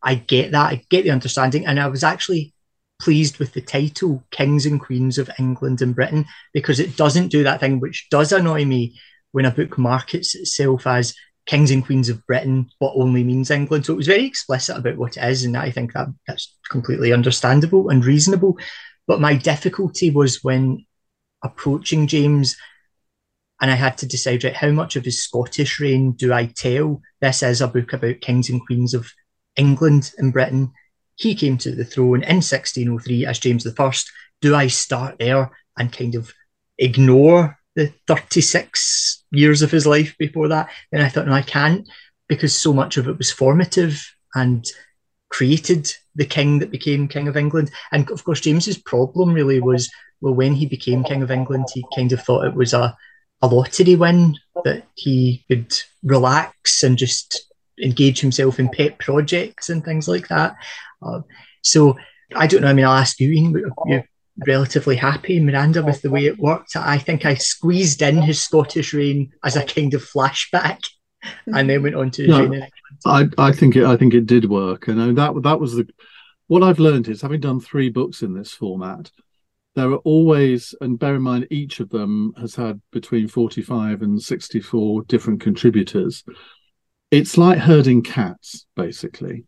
I 0.03 0.15
get 0.15 0.53
that. 0.53 0.73
I 0.73 0.83
get 0.89 1.05
the 1.05 1.11
understanding. 1.11 1.67
And 1.67 1.79
I 1.79 1.89
was 1.89 2.03
actually 2.03 2.55
pleased 2.99 3.39
with 3.39 3.53
the 3.53 3.61
title, 3.61 4.25
Kings 4.31 4.65
and 4.65 4.81
Queens 4.81 5.19
of 5.19 5.31
England 5.39 5.83
and 5.83 5.95
Britain, 5.95 6.25
because 6.55 6.81
it 6.81 6.97
doesn't 6.97 7.29
do 7.29 7.43
that 7.45 7.61
thing 7.61 7.81
which 7.81 8.09
does 8.11 8.33
annoy 8.33 8.65
me 8.65 8.99
when 9.33 9.45
a 9.45 9.51
book 9.51 9.77
markets 9.77 10.35
itself 10.35 10.87
as 10.87 11.15
Kings 11.45 11.71
and 11.71 11.85
Queens 11.85 12.09
of 12.09 12.27
Britain, 12.27 12.71
but 12.81 12.93
only 12.95 13.25
means 13.25 13.51
England. 13.51 13.85
So 13.85 13.93
it 13.93 13.97
was 13.97 14.07
very 14.07 14.25
explicit 14.25 14.79
about 14.79 14.97
what 14.97 15.19
it 15.19 15.25
is, 15.25 15.45
and 15.45 15.57
I 15.57 15.71
think 15.71 15.93
that 15.93 16.09
that's 16.27 16.57
completely 16.71 17.13
understandable 17.13 17.91
and 17.91 18.03
reasonable. 18.03 18.59
But 19.07 19.21
my 19.21 19.35
difficulty 19.35 20.09
was 20.09 20.43
when 20.43 20.87
approaching 21.43 22.07
James, 22.07 22.57
and 23.61 23.71
I 23.71 23.75
had 23.75 23.99
to 23.99 24.07
decide 24.07 24.45
right 24.45 24.57
how 24.57 24.71
much 24.71 24.97
of 24.97 25.05
his 25.05 25.23
Scottish 25.23 25.81
reign 25.81 26.13
do 26.13 26.33
I 26.33 26.47
tell? 26.47 27.01
This 27.21 27.43
is 27.43 27.61
a 27.61 27.69
book 27.69 27.93
about 27.93 28.21
kings 28.21 28.51
and 28.51 28.65
queens 28.65 28.95
of 28.95 29.11
England 29.57 30.13
and 30.19 30.33
Britain. 30.33 30.73
He 31.17 31.35
came 31.35 31.59
to 31.59 31.75
the 31.75 31.85
throne 31.85 32.23
in 32.25 32.37
1603 32.37 33.27
as 33.27 33.39
James 33.39 33.67
I. 33.67 33.93
Do 34.41 34.55
I 34.55 34.67
start 34.67 35.19
there 35.19 35.51
and 35.79 35.93
kind 35.93 36.15
of 36.15 36.33
ignore 36.79 37.59
the 37.77 37.93
36 38.07 39.25
years 39.31 39.63
of 39.63 39.71
his 39.71 39.87
life 39.87 40.17
before 40.19 40.49
that? 40.49 40.69
Then 40.91 41.01
I 41.01 41.09
thought, 41.09 41.27
no, 41.27 41.33
I 41.33 41.43
can't 41.43 41.89
because 42.29 42.57
so 42.57 42.73
much 42.73 42.97
of 42.97 43.09
it 43.09 43.19
was 43.19 43.31
formative 43.31 44.05
and 44.35 44.65
created 45.33 45.91
the 46.15 46.27
king 46.27 46.59
that 46.59 46.71
became 46.71 47.09
King 47.09 47.27
of 47.27 47.37
England. 47.37 47.71
And 47.91 48.09
of 48.11 48.23
course, 48.25 48.41
James's 48.41 48.79
problem 48.79 49.33
really 49.33 49.61
was 49.61 49.91
well, 50.21 50.35
when 50.35 50.55
he 50.55 50.67
became 50.67 51.03
King 51.03 51.23
of 51.23 51.31
England, 51.31 51.67
he 51.75 51.85
kind 51.97 52.13
of 52.13 52.23
thought 52.23 52.45
it 52.45 52.55
was 52.55 52.73
a, 52.73 52.97
a 53.41 53.49
lottery 53.49 53.97
win 53.97 54.37
that 54.65 54.87
he 54.95 55.45
could 55.49 55.75
relax 56.05 56.83
and 56.85 56.97
just 56.97 57.53
engage 57.83 58.21
himself 58.21 58.61
in 58.61 58.69
pet 58.69 58.99
projects 58.99 59.69
and 59.69 59.85
things 59.85 60.07
like 60.07 60.29
that. 60.29 60.55
Uh, 61.03 61.23
so 61.63 61.97
I 62.37 62.47
don't 62.47 62.63
know. 62.63 62.69
I 62.69 62.73
mean, 62.73 62.85
I'll 62.85 62.93
ask 62.93 63.19
you, 63.19 63.33
Iain, 63.33 63.73
you're 63.87 64.05
relatively 64.47 64.97
happy, 64.97 65.41
Miranda, 65.41 65.83
with 65.83 66.03
the 66.03 66.11
way 66.11 66.27
it 66.27 66.39
worked. 66.39 66.77
I 66.77 66.99
think 66.99 67.27
I 67.27 67.35
squeezed 67.35 68.01
in 68.01 68.23
his 68.23 68.41
Scottish 68.41 68.95
reign 68.95 69.33
as 69.43 69.57
a 69.57 69.65
kind 69.65 69.93
of 69.95 70.05
flashback 70.05 70.85
and 71.47 71.69
then 71.69 71.83
went 71.83 71.95
on 71.95 72.11
to 72.13 72.27
no, 72.27 72.67
I, 73.07 73.29
I 73.39 73.53
think 73.53 73.77
it 73.77 73.85
I 73.85 73.97
think 73.97 74.15
it 74.15 74.27
did 74.27 74.49
work. 74.49 74.89
And 74.89 75.01
uh, 75.01 75.13
that 75.23 75.43
that 75.43 75.61
was 75.61 75.75
the 75.75 75.89
what 76.49 76.63
I've 76.63 76.79
learned 76.79 77.09
is 77.09 77.23
having 77.23 77.41
done 77.41 77.61
three 77.61 77.89
books 77.89 78.23
in 78.23 78.35
this 78.35 78.53
format, 78.53 79.11
there 79.75 79.91
are 79.91 79.99
always, 79.99 80.75
and 80.81 80.99
bear 80.99 81.15
in 81.15 81.23
mind, 81.23 81.47
each 81.51 81.81
of 81.81 81.89
them 81.89 82.35
has 82.37 82.55
had 82.55 82.81
between 82.91 83.27
45 83.27 84.03
and 84.03 84.23
64 84.23 85.03
different 85.05 85.41
contributors. 85.41 86.25
It's 87.11 87.39
like 87.39 87.59
herding 87.59 88.03
cats, 88.03 88.67
basically. 88.77 89.45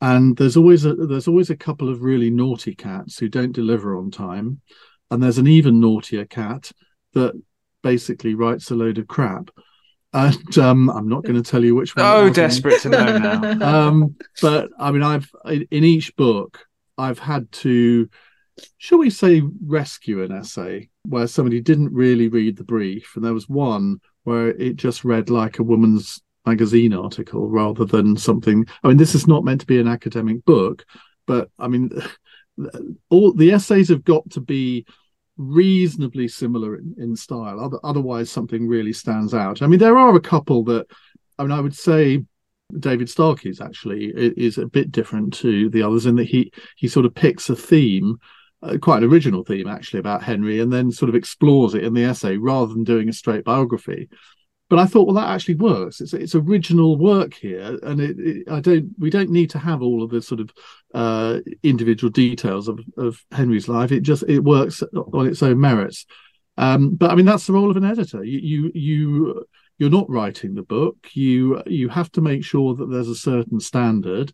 And 0.00 0.36
there's 0.36 0.56
always 0.56 0.84
a 0.86 0.94
there's 0.94 1.28
always 1.28 1.50
a 1.50 1.56
couple 1.56 1.88
of 1.90 2.02
really 2.02 2.30
naughty 2.30 2.74
cats 2.74 3.18
who 3.18 3.28
don't 3.28 3.52
deliver 3.52 3.96
on 3.96 4.10
time, 4.10 4.60
and 5.10 5.22
there's 5.22 5.38
an 5.38 5.46
even 5.46 5.78
naughtier 5.78 6.24
cat 6.24 6.72
that 7.12 7.40
basically 7.82 8.34
writes 8.34 8.70
a 8.70 8.74
load 8.74 8.98
of 8.98 9.06
crap. 9.06 9.50
And 10.12 10.58
um, 10.58 10.90
I'm 10.90 11.08
not 11.08 11.22
going 11.22 11.40
to 11.40 11.48
tell 11.48 11.64
you 11.64 11.74
which 11.76 11.94
one. 11.94 12.04
Oh, 12.04 12.30
desperate 12.30 12.80
to 12.82 12.88
know 12.88 13.18
now. 13.18 13.86
um, 13.88 14.16
but 14.42 14.70
I 14.78 14.90
mean, 14.90 15.02
I've 15.02 15.30
in 15.44 15.84
each 15.84 16.14
book 16.16 16.66
I've 16.98 17.20
had 17.20 17.50
to 17.52 18.08
shall 18.78 18.98
we 18.98 19.10
say, 19.10 19.42
rescue 19.64 20.22
an 20.22 20.32
essay 20.32 20.88
where 21.04 21.26
somebody 21.26 21.60
didn't 21.60 21.92
really 21.92 22.28
read 22.28 22.56
the 22.56 22.64
brief, 22.64 23.12
and 23.16 23.24
there 23.24 23.34
was 23.34 23.48
one 23.48 24.00
where 24.24 24.48
it 24.48 24.76
just 24.76 25.04
read 25.04 25.30
like 25.30 25.58
a 25.58 25.62
woman's 25.62 26.20
magazine 26.46 26.92
article 26.92 27.48
rather 27.48 27.84
than 27.84 28.16
something. 28.16 28.66
I 28.82 28.88
mean, 28.88 28.96
this 28.96 29.14
is 29.14 29.26
not 29.26 29.44
meant 29.44 29.60
to 29.60 29.66
be 29.66 29.80
an 29.80 29.88
academic 29.88 30.44
book, 30.44 30.84
but 31.26 31.50
I 31.58 31.68
mean, 31.68 31.90
all 33.10 33.32
the 33.32 33.52
essays 33.52 33.88
have 33.88 34.04
got 34.04 34.28
to 34.30 34.40
be 34.40 34.86
reasonably 35.40 36.28
similar 36.28 36.76
in, 36.76 36.94
in 36.98 37.16
style. 37.16 37.58
Other, 37.58 37.78
otherwise, 37.82 38.30
something 38.30 38.68
really 38.68 38.92
stands 38.92 39.32
out. 39.32 39.62
I 39.62 39.66
mean, 39.66 39.80
there 39.80 39.96
are 39.96 40.14
a 40.14 40.20
couple 40.20 40.64
that, 40.64 40.86
I 41.38 41.42
mean, 41.42 41.52
I 41.52 41.60
would 41.60 41.74
say 41.74 42.24
David 42.78 43.08
Starkey's 43.08 43.60
actually 43.60 44.12
is 44.14 44.58
a 44.58 44.66
bit 44.66 44.92
different 44.92 45.32
to 45.34 45.70
the 45.70 45.82
others 45.82 46.06
in 46.06 46.16
that 46.16 46.28
he 46.28 46.52
he 46.76 46.86
sort 46.86 47.06
of 47.06 47.14
picks 47.14 47.50
a 47.50 47.56
theme 47.56 48.18
uh, 48.62 48.76
quite 48.80 49.02
an 49.02 49.10
original 49.10 49.42
theme 49.42 49.66
actually 49.66 50.00
about 50.00 50.22
Henry, 50.22 50.60
and 50.60 50.72
then 50.72 50.90
sort 50.92 51.08
of 51.08 51.14
explores 51.14 51.74
it 51.74 51.84
in 51.84 51.94
the 51.94 52.04
essay 52.04 52.36
rather 52.36 52.72
than 52.72 52.84
doing 52.84 53.08
a 53.08 53.12
straight 53.12 53.44
biography. 53.44 54.08
But 54.70 54.78
I 54.78 54.86
thought, 54.86 55.06
well, 55.06 55.16
that 55.16 55.28
actually 55.28 55.56
works. 55.56 56.00
It's 56.00 56.14
it's 56.14 56.36
original 56.36 56.96
work 56.96 57.34
here, 57.34 57.76
and 57.82 58.00
it, 58.00 58.16
it, 58.18 58.48
I 58.50 58.60
don't 58.60 58.90
we 58.98 59.10
don't 59.10 59.30
need 59.30 59.50
to 59.50 59.58
have 59.58 59.82
all 59.82 60.02
of 60.02 60.10
the 60.10 60.22
sort 60.22 60.40
of 60.40 60.50
uh, 60.94 61.40
individual 61.64 62.10
details 62.10 62.68
of, 62.68 62.78
of 62.96 63.22
Henry's 63.32 63.68
life. 63.68 63.90
It 63.90 64.02
just 64.02 64.22
it 64.28 64.38
works 64.38 64.82
on 65.12 65.26
its 65.26 65.42
own 65.42 65.60
merits. 65.60 66.06
Um, 66.56 66.94
but 66.94 67.10
I 67.10 67.16
mean, 67.16 67.26
that's 67.26 67.48
the 67.48 67.52
role 67.52 67.70
of 67.70 67.76
an 67.76 67.84
editor. 67.84 68.22
You 68.22 68.38
you 68.38 68.72
you 68.72 69.44
you're 69.78 69.90
not 69.90 70.08
writing 70.08 70.54
the 70.54 70.62
book. 70.62 70.96
You 71.14 71.62
you 71.66 71.88
have 71.88 72.12
to 72.12 72.20
make 72.20 72.44
sure 72.44 72.76
that 72.76 72.86
there's 72.86 73.08
a 73.08 73.16
certain 73.16 73.58
standard 73.58 74.32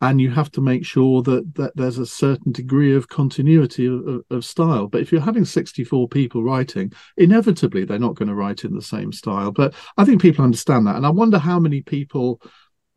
and 0.00 0.20
you 0.20 0.30
have 0.30 0.50
to 0.52 0.60
make 0.60 0.84
sure 0.84 1.22
that 1.22 1.54
that 1.54 1.76
there's 1.76 1.98
a 1.98 2.06
certain 2.06 2.52
degree 2.52 2.94
of 2.94 3.08
continuity 3.08 3.86
of, 3.86 4.22
of, 4.30 4.44
style. 4.44 4.86
But 4.86 5.00
if 5.00 5.12
you're 5.12 5.20
having 5.20 5.44
64 5.44 6.08
people 6.08 6.42
writing 6.42 6.92
inevitably 7.16 7.84
they're 7.84 7.98
not 7.98 8.16
going 8.16 8.28
to 8.28 8.34
write 8.34 8.64
in 8.64 8.74
the 8.74 8.82
same 8.82 9.12
style. 9.12 9.52
But 9.52 9.74
i 9.96 10.04
think 10.04 10.20
people 10.20 10.44
understand 10.44 10.86
that. 10.86 10.96
And 10.96 11.06
i 11.06 11.10
wonder 11.10 11.38
how 11.38 11.58
many 11.58 11.82
people 11.82 12.40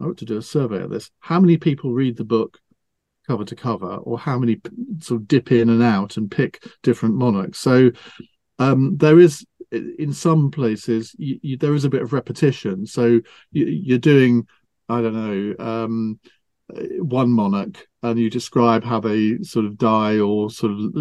i 0.01 0.05
ought 0.05 0.17
to 0.17 0.25
do 0.25 0.37
a 0.37 0.41
survey 0.41 0.81
of 0.81 0.89
this 0.89 1.09
how 1.19 1.39
many 1.39 1.57
people 1.57 1.93
read 1.93 2.17
the 2.17 2.25
book 2.25 2.59
cover 3.27 3.45
to 3.45 3.55
cover 3.55 3.95
or 3.95 4.17
how 4.17 4.39
many 4.39 4.59
sort 4.99 5.21
of 5.21 5.27
dip 5.27 5.51
in 5.51 5.69
and 5.69 5.83
out 5.83 6.17
and 6.17 6.31
pick 6.31 6.63
different 6.81 7.15
monarchs. 7.15 7.59
So 7.59 7.91
um, 8.57 8.97
there 8.97 9.19
is 9.19 9.45
in 9.71 10.13
some 10.13 10.49
places 10.49 11.13
you, 11.17 11.39
you, 11.41 11.57
there 11.57 11.75
is 11.75 11.83
a 11.83 11.89
bit 11.89 12.01
of 12.01 12.13
repetition. 12.13 12.85
So 12.85 13.19
you, 13.51 13.95
are 13.95 13.99
doing 13.99 14.47
i 14.89 15.01
don't 15.01 15.13
know 15.13 15.55
um, 15.59 16.19
one 16.69 17.31
monarch 17.31 17.87
and 18.03 18.19
you 18.19 18.29
describe 18.29 18.83
how 18.83 18.99
they 18.99 19.37
sort 19.41 19.65
of 19.65 19.77
die 19.77 20.19
or 20.19 20.49
sort 20.49 20.73
of 20.73 20.91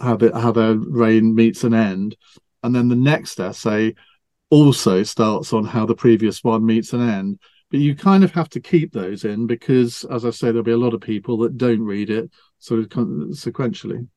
how, 0.00 0.18
how 0.40 0.52
their 0.52 0.74
reign 0.76 1.34
meets 1.34 1.64
an 1.64 1.74
end. 1.74 2.16
And 2.62 2.74
then 2.74 2.88
the 2.88 2.96
next 2.96 3.40
essay 3.40 3.94
also 4.50 5.02
starts 5.02 5.52
on 5.52 5.64
how 5.64 5.86
the 5.86 5.94
previous 5.94 6.42
one 6.42 6.64
meets 6.64 6.92
an 6.92 7.08
end. 7.08 7.38
But 7.70 7.80
you 7.80 7.94
kind 7.94 8.24
of 8.24 8.32
have 8.32 8.48
to 8.50 8.60
keep 8.60 8.92
those 8.92 9.24
in 9.24 9.46
because 9.46 10.04
as 10.10 10.24
i 10.24 10.30
say 10.30 10.48
there'll 10.48 10.64
be 10.64 10.72
a 10.72 10.76
lot 10.76 10.92
of 10.92 11.00
people 11.00 11.38
that 11.38 11.56
don't 11.56 11.82
read 11.82 12.10
it 12.10 12.30
sort 12.58 12.80
of 12.80 12.88
sequentially. 12.88 14.08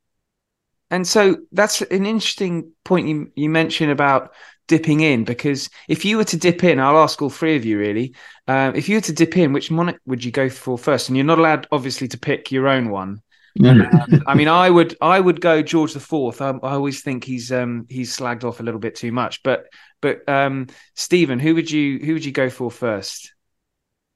And 0.89 1.07
so 1.07 1.37
that's 1.51 1.81
an 1.81 2.05
interesting 2.05 2.71
point 2.83 3.07
you 3.07 3.31
you 3.35 3.49
mentioned 3.49 3.91
about 3.91 4.33
dipping 4.67 5.01
in 5.01 5.23
because 5.23 5.69
if 5.87 6.05
you 6.05 6.17
were 6.17 6.23
to 6.25 6.37
dip 6.37 6.63
in, 6.63 6.79
I'll 6.79 6.97
ask 6.97 7.21
all 7.21 7.29
three 7.29 7.55
of 7.55 7.65
you 7.65 7.77
really. 7.77 8.15
Um, 8.47 8.75
if 8.75 8.89
you 8.89 8.97
were 8.97 9.01
to 9.01 9.13
dip 9.13 9.37
in, 9.37 9.53
which 9.53 9.71
monarch 9.71 9.99
would 10.05 10.23
you 10.23 10.31
go 10.31 10.49
for 10.49 10.77
first? 10.77 11.09
And 11.09 11.17
you're 11.17 11.25
not 11.25 11.39
allowed, 11.39 11.67
obviously, 11.71 12.07
to 12.09 12.17
pick 12.17 12.51
your 12.51 12.67
own 12.67 12.89
one. 12.89 13.21
um, 13.63 14.23
I 14.27 14.33
mean, 14.33 14.47
I 14.47 14.69
would, 14.69 14.97
I 14.99 15.19
would 15.19 15.39
go 15.39 15.61
George 15.61 15.93
the 15.93 15.99
Fourth. 15.99 16.41
I, 16.41 16.49
I, 16.49 16.73
always 16.73 17.01
think 17.01 17.23
he's, 17.23 17.51
um, 17.51 17.85
he's 17.89 18.15
slagged 18.15 18.43
off 18.43 18.59
a 18.59 18.63
little 18.63 18.79
bit 18.79 18.95
too 18.95 19.11
much. 19.11 19.43
But, 19.43 19.67
but 20.01 20.27
um, 20.27 20.67
Steven, 20.95 21.39
who 21.39 21.53
would 21.55 21.69
you, 21.69 21.99
who 21.99 22.13
would 22.13 22.25
you 22.25 22.31
go 22.31 22.49
for 22.49 22.71
first? 22.71 23.33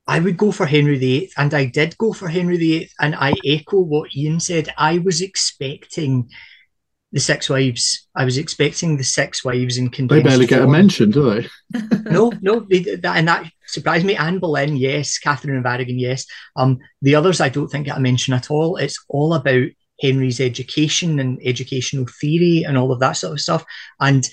I 0.07 0.19
would 0.19 0.37
go 0.37 0.51
for 0.53 0.65
Henry 0.65 0.97
VIII, 0.97 1.31
and 1.37 1.53
I 1.53 1.65
did 1.65 1.97
go 1.97 2.13
for 2.13 2.29
Henry 2.29 2.57
VIII, 2.57 2.89
and 2.99 3.13
I 3.13 3.33
echo 3.45 3.81
what 3.81 4.09
Iain 4.17 4.39
said. 4.39 4.73
I 4.77 4.99
was 4.99 5.21
expecting 5.21 6.29
the 7.11 7.19
six 7.19 7.49
wives. 7.49 8.07
I 8.15 8.25
was 8.25 8.37
expecting 8.37 8.97
the 8.97 9.03
six 9.03 9.43
wives 9.43 9.77
in 9.77 9.89
condensed. 9.89 10.23
They 10.23 10.29
barely 10.29 10.47
get 10.47 10.61
a 10.61 10.67
mention, 10.67 11.11
do 11.11 11.29
they? 11.29 11.79
no, 12.11 12.31
no, 12.41 12.59
they, 12.61 12.79
that, 12.79 13.17
and 13.17 13.27
that 13.27 13.49
surprised 13.65 14.05
me. 14.05 14.15
Anne 14.15 14.39
Boleyn, 14.39 14.75
yes. 14.75 15.17
Catherine 15.17 15.57
of 15.57 15.65
Aragon, 15.65 15.99
yes. 15.99 16.25
Um, 16.55 16.79
the 17.01 17.15
others 17.15 17.39
I 17.39 17.49
don't 17.49 17.69
think 17.69 17.85
get 17.85 17.97
a 17.97 18.01
mention 18.01 18.33
at 18.33 18.51
all. 18.51 18.77
It's 18.77 19.03
all 19.09 19.33
about 19.33 19.69
Henry's 20.01 20.39
education 20.39 21.19
and 21.19 21.39
educational 21.43 22.05
theory 22.19 22.63
and 22.63 22.77
all 22.77 22.91
of 22.91 22.99
that 22.99 23.13
sort 23.13 23.33
of 23.33 23.41
stuff. 23.41 23.65
And 23.99 24.27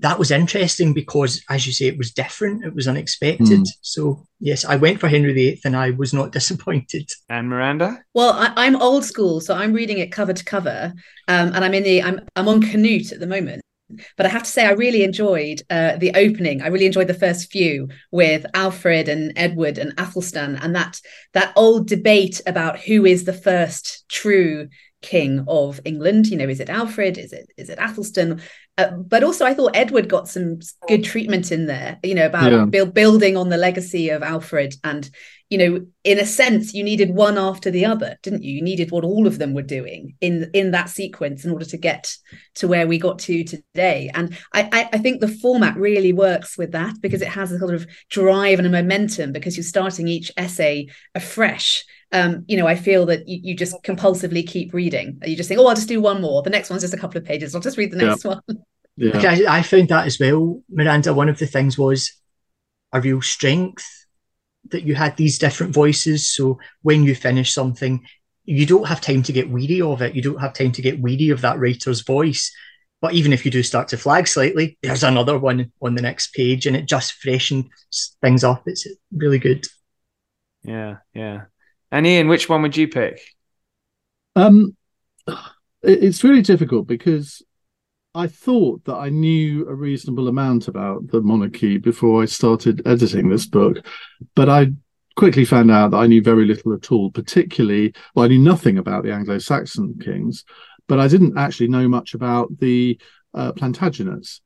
that 0.00 0.18
was 0.18 0.30
interesting 0.30 0.92
because, 0.92 1.42
as 1.48 1.66
you 1.66 1.72
say, 1.72 1.86
it 1.86 1.96
was 1.96 2.12
different. 2.12 2.64
It 2.64 2.74
was 2.74 2.86
unexpected. 2.86 3.60
Mm. 3.60 3.66
So 3.80 4.26
yes, 4.40 4.64
I 4.64 4.76
went 4.76 5.00
for 5.00 5.08
Henry 5.08 5.32
VIII, 5.32 5.60
and 5.64 5.76
I 5.76 5.90
was 5.90 6.12
not 6.12 6.32
disappointed. 6.38 7.10
And 7.28 7.48
Miranda? 7.48 8.02
Well, 8.14 8.32
I, 8.32 8.66
am 8.66 8.76
old 8.76 9.04
school, 9.04 9.40
so 9.40 9.54
I'm 9.54 9.72
reading 9.72 9.98
it 9.98 10.12
cover 10.12 10.32
to 10.32 10.44
cover, 10.44 10.92
um, 11.28 11.52
and 11.54 11.64
I'm 11.64 11.74
in 11.74 11.82
the 11.82 12.02
I'm 12.02 12.20
I'm 12.36 12.48
on 12.48 12.60
Canute 12.60 13.12
at 13.12 13.20
the 13.20 13.26
moment. 13.26 13.62
But 14.16 14.26
I 14.26 14.30
have 14.30 14.42
to 14.42 14.50
say, 14.50 14.66
I 14.66 14.72
really 14.72 15.04
enjoyed 15.04 15.62
uh, 15.70 15.96
the 15.96 16.12
opening. 16.16 16.60
I 16.60 16.66
really 16.68 16.86
enjoyed 16.86 17.06
the 17.06 17.14
first 17.14 17.52
few 17.52 17.88
with 18.10 18.44
Alfred 18.52 19.08
and 19.08 19.32
Edward 19.36 19.78
and 19.78 19.94
Athelstan, 19.96 20.56
and 20.56 20.74
that 20.74 21.00
that 21.32 21.52
old 21.56 21.88
debate 21.88 22.40
about 22.46 22.80
who 22.80 23.06
is 23.06 23.24
the 23.24 23.32
first 23.32 24.04
true 24.08 24.68
king 25.02 25.44
of 25.46 25.80
England. 25.84 26.26
You 26.26 26.36
know, 26.36 26.48
is 26.48 26.60
it 26.60 26.68
Alfred? 26.68 27.16
Is 27.16 27.32
it 27.32 27.50
is 27.56 27.70
it 27.70 27.78
Athelstan? 27.78 28.42
Uh, 28.78 28.90
but 28.90 29.24
also, 29.24 29.46
I 29.46 29.54
thought 29.54 29.74
Edward 29.74 30.08
got 30.08 30.28
some 30.28 30.58
good 30.86 31.02
treatment 31.02 31.50
in 31.50 31.66
there. 31.66 31.98
You 32.02 32.14
know, 32.14 32.26
about 32.26 32.52
yeah. 32.52 32.64
build, 32.66 32.92
building 32.92 33.36
on 33.36 33.48
the 33.48 33.56
legacy 33.56 34.10
of 34.10 34.22
Alfred, 34.22 34.74
and 34.84 35.08
you 35.48 35.58
know, 35.58 35.86
in 36.04 36.18
a 36.18 36.26
sense, 36.26 36.74
you 36.74 36.82
needed 36.82 37.10
one 37.10 37.38
after 37.38 37.70
the 37.70 37.86
other, 37.86 38.18
didn't 38.22 38.42
you? 38.42 38.56
You 38.56 38.62
needed 38.62 38.90
what 38.90 39.04
all 39.04 39.26
of 39.26 39.38
them 39.38 39.54
were 39.54 39.62
doing 39.62 40.14
in 40.20 40.50
in 40.52 40.72
that 40.72 40.90
sequence 40.90 41.44
in 41.44 41.52
order 41.52 41.64
to 41.64 41.78
get 41.78 42.14
to 42.56 42.68
where 42.68 42.86
we 42.86 42.98
got 42.98 43.18
to 43.20 43.44
today. 43.44 44.10
And 44.12 44.36
I, 44.52 44.68
I, 44.72 44.88
I 44.92 44.98
think 44.98 45.20
the 45.20 45.28
format 45.28 45.76
really 45.76 46.12
works 46.12 46.58
with 46.58 46.72
that 46.72 47.00
because 47.00 47.22
it 47.22 47.28
has 47.28 47.52
a 47.52 47.58
sort 47.58 47.74
of 47.74 47.86
drive 48.10 48.58
and 48.58 48.66
a 48.66 48.70
momentum 48.70 49.32
because 49.32 49.56
you're 49.56 49.64
starting 49.64 50.08
each 50.08 50.32
essay 50.36 50.88
afresh 51.14 51.84
um, 52.16 52.44
you 52.48 52.56
know, 52.56 52.66
I 52.66 52.74
feel 52.74 53.06
that 53.06 53.28
you, 53.28 53.40
you, 53.42 53.56
just 53.56 53.74
compulsively 53.82 54.46
keep 54.46 54.72
reading. 54.72 55.20
You 55.24 55.36
just 55.36 55.48
think, 55.48 55.60
oh, 55.60 55.66
I'll 55.66 55.74
just 55.74 55.88
do 55.88 56.00
one 56.00 56.20
more. 56.20 56.42
The 56.42 56.50
next 56.50 56.70
one's 56.70 56.82
just 56.82 56.94
a 56.94 56.98
couple 56.98 57.18
of 57.18 57.24
pages. 57.24 57.54
I'll 57.54 57.60
just 57.60 57.76
read 57.76 57.92
the 57.92 57.96
next 57.96 58.24
yeah. 58.24 58.30
one. 58.30 58.42
Yeah. 58.96 59.18
I, 59.18 59.58
I 59.58 59.62
found 59.62 59.88
that 59.88 60.06
as 60.06 60.18
well, 60.18 60.62
Miranda. 60.70 61.12
One 61.12 61.28
of 61.28 61.38
the 61.38 61.46
things 61.46 61.76
was 61.76 62.12
a 62.92 63.00
real 63.00 63.20
strength 63.20 63.86
that 64.70 64.84
you 64.84 64.94
had 64.94 65.16
these 65.16 65.38
different 65.38 65.74
voices. 65.74 66.28
So 66.28 66.58
when 66.82 67.04
you 67.04 67.14
finish 67.14 67.52
something, 67.52 68.04
you 68.44 68.64
don't 68.64 68.86
have 68.86 69.00
time 69.00 69.22
to 69.24 69.32
get 69.32 69.50
weary 69.50 69.80
of 69.80 70.00
it. 70.00 70.14
You 70.14 70.22
don't 70.22 70.40
have 70.40 70.54
time 70.54 70.72
to 70.72 70.82
get 70.82 71.00
weary 71.00 71.30
of 71.30 71.42
that 71.42 71.58
writer's 71.58 72.02
voice. 72.02 72.52
But 73.02 73.12
even 73.12 73.32
if 73.32 73.44
you 73.44 73.50
do 73.50 73.62
start 73.62 73.88
to 73.88 73.98
flag 73.98 74.26
slightly, 74.26 74.78
there's 74.82 75.04
another 75.04 75.38
one 75.38 75.70
on 75.82 75.94
the 75.94 76.02
next 76.02 76.32
page, 76.32 76.66
and 76.66 76.74
it 76.74 76.86
just 76.86 77.12
freshens 77.14 77.66
things 78.22 78.42
up. 78.42 78.62
It's 78.66 78.86
really 79.14 79.38
good. 79.38 79.66
Yeah, 80.62 80.96
yeah. 81.12 81.42
And 81.90 82.06
Iain, 82.06 82.28
which 82.28 82.48
one 82.48 82.62
would 82.62 82.76
you 82.76 82.88
pick? 82.88 83.20
Um, 84.34 84.76
it's 85.82 86.24
really 86.24 86.42
difficult 86.42 86.86
because 86.86 87.42
I 88.14 88.26
thought 88.26 88.84
that 88.84 88.94
I 88.94 89.08
knew 89.08 89.68
a 89.68 89.74
reasonable 89.74 90.28
amount 90.28 90.68
about 90.68 91.06
the 91.08 91.20
monarchy 91.20 91.78
before 91.78 92.22
I 92.22 92.26
started 92.26 92.86
editing 92.86 93.28
this 93.28 93.46
book, 93.46 93.84
but 94.34 94.48
I 94.48 94.72
quickly 95.16 95.44
found 95.44 95.70
out 95.70 95.90
that 95.90 95.98
I 95.98 96.06
knew 96.06 96.22
very 96.22 96.44
little 96.44 96.72
at 96.74 96.90
all, 96.90 97.10
particularly, 97.10 97.94
well, 98.14 98.24
I 98.24 98.28
knew 98.28 98.38
nothing 98.38 98.78
about 98.78 99.04
the 99.04 99.12
Anglo 99.12 99.38
Saxon 99.38 99.98
kings, 99.98 100.44
but 100.88 101.00
I 101.00 101.08
didn't 101.08 101.38
actually 101.38 101.68
know 101.68 101.88
much 101.88 102.14
about 102.14 102.58
the 102.58 102.98
uh, 103.34 103.52
Plantagenets 103.52 104.40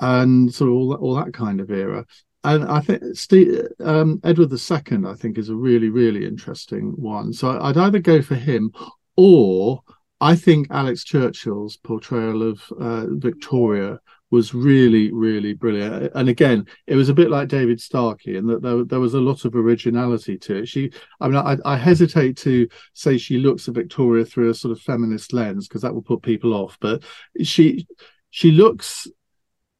and 0.00 0.52
sort 0.52 0.68
of 0.68 0.74
all 0.74 0.88
that, 0.90 0.98
all 0.98 1.14
that 1.16 1.32
kind 1.32 1.60
of 1.60 1.70
era. 1.70 2.04
And 2.44 2.64
I 2.64 2.80
think 2.80 3.02
Steve, 3.14 3.66
um, 3.80 4.20
Edward 4.24 4.52
II, 4.52 5.06
I 5.06 5.14
think, 5.14 5.38
is 5.38 5.48
a 5.48 5.54
really, 5.54 5.90
really 5.90 6.26
interesting 6.26 6.92
one. 6.96 7.32
So 7.32 7.60
I'd 7.60 7.76
either 7.76 8.00
go 8.00 8.20
for 8.20 8.34
him 8.34 8.72
or 9.16 9.80
I 10.20 10.36
think 10.36 10.68
Alex 10.70 11.04
Churchill's 11.04 11.76
portrayal 11.76 12.48
of 12.48 12.62
uh, 12.80 13.06
Victoria 13.10 13.98
was 14.30 14.54
really, 14.54 15.12
really 15.12 15.52
brilliant. 15.52 16.10
And 16.14 16.28
again, 16.28 16.66
it 16.86 16.96
was 16.96 17.10
a 17.10 17.14
bit 17.14 17.28
like 17.28 17.48
David 17.48 17.80
Starkey, 17.80 18.38
and 18.38 18.48
that 18.48 18.62
there, 18.62 18.82
there 18.84 19.00
was 19.00 19.14
a 19.14 19.20
lot 19.20 19.44
of 19.44 19.54
originality 19.54 20.38
to 20.38 20.58
it. 20.58 20.68
She, 20.68 20.90
I 21.20 21.28
mean, 21.28 21.36
I, 21.36 21.58
I 21.64 21.76
hesitate 21.76 22.38
to 22.38 22.66
say 22.94 23.18
she 23.18 23.38
looks 23.38 23.68
at 23.68 23.74
Victoria 23.74 24.24
through 24.24 24.50
a 24.50 24.54
sort 24.54 24.72
of 24.72 24.80
feminist 24.80 25.32
lens 25.32 25.68
because 25.68 25.82
that 25.82 25.94
will 25.94 26.02
put 26.02 26.22
people 26.22 26.54
off, 26.54 26.78
but 26.80 27.02
she 27.42 27.86
she 28.30 28.50
looks 28.50 29.06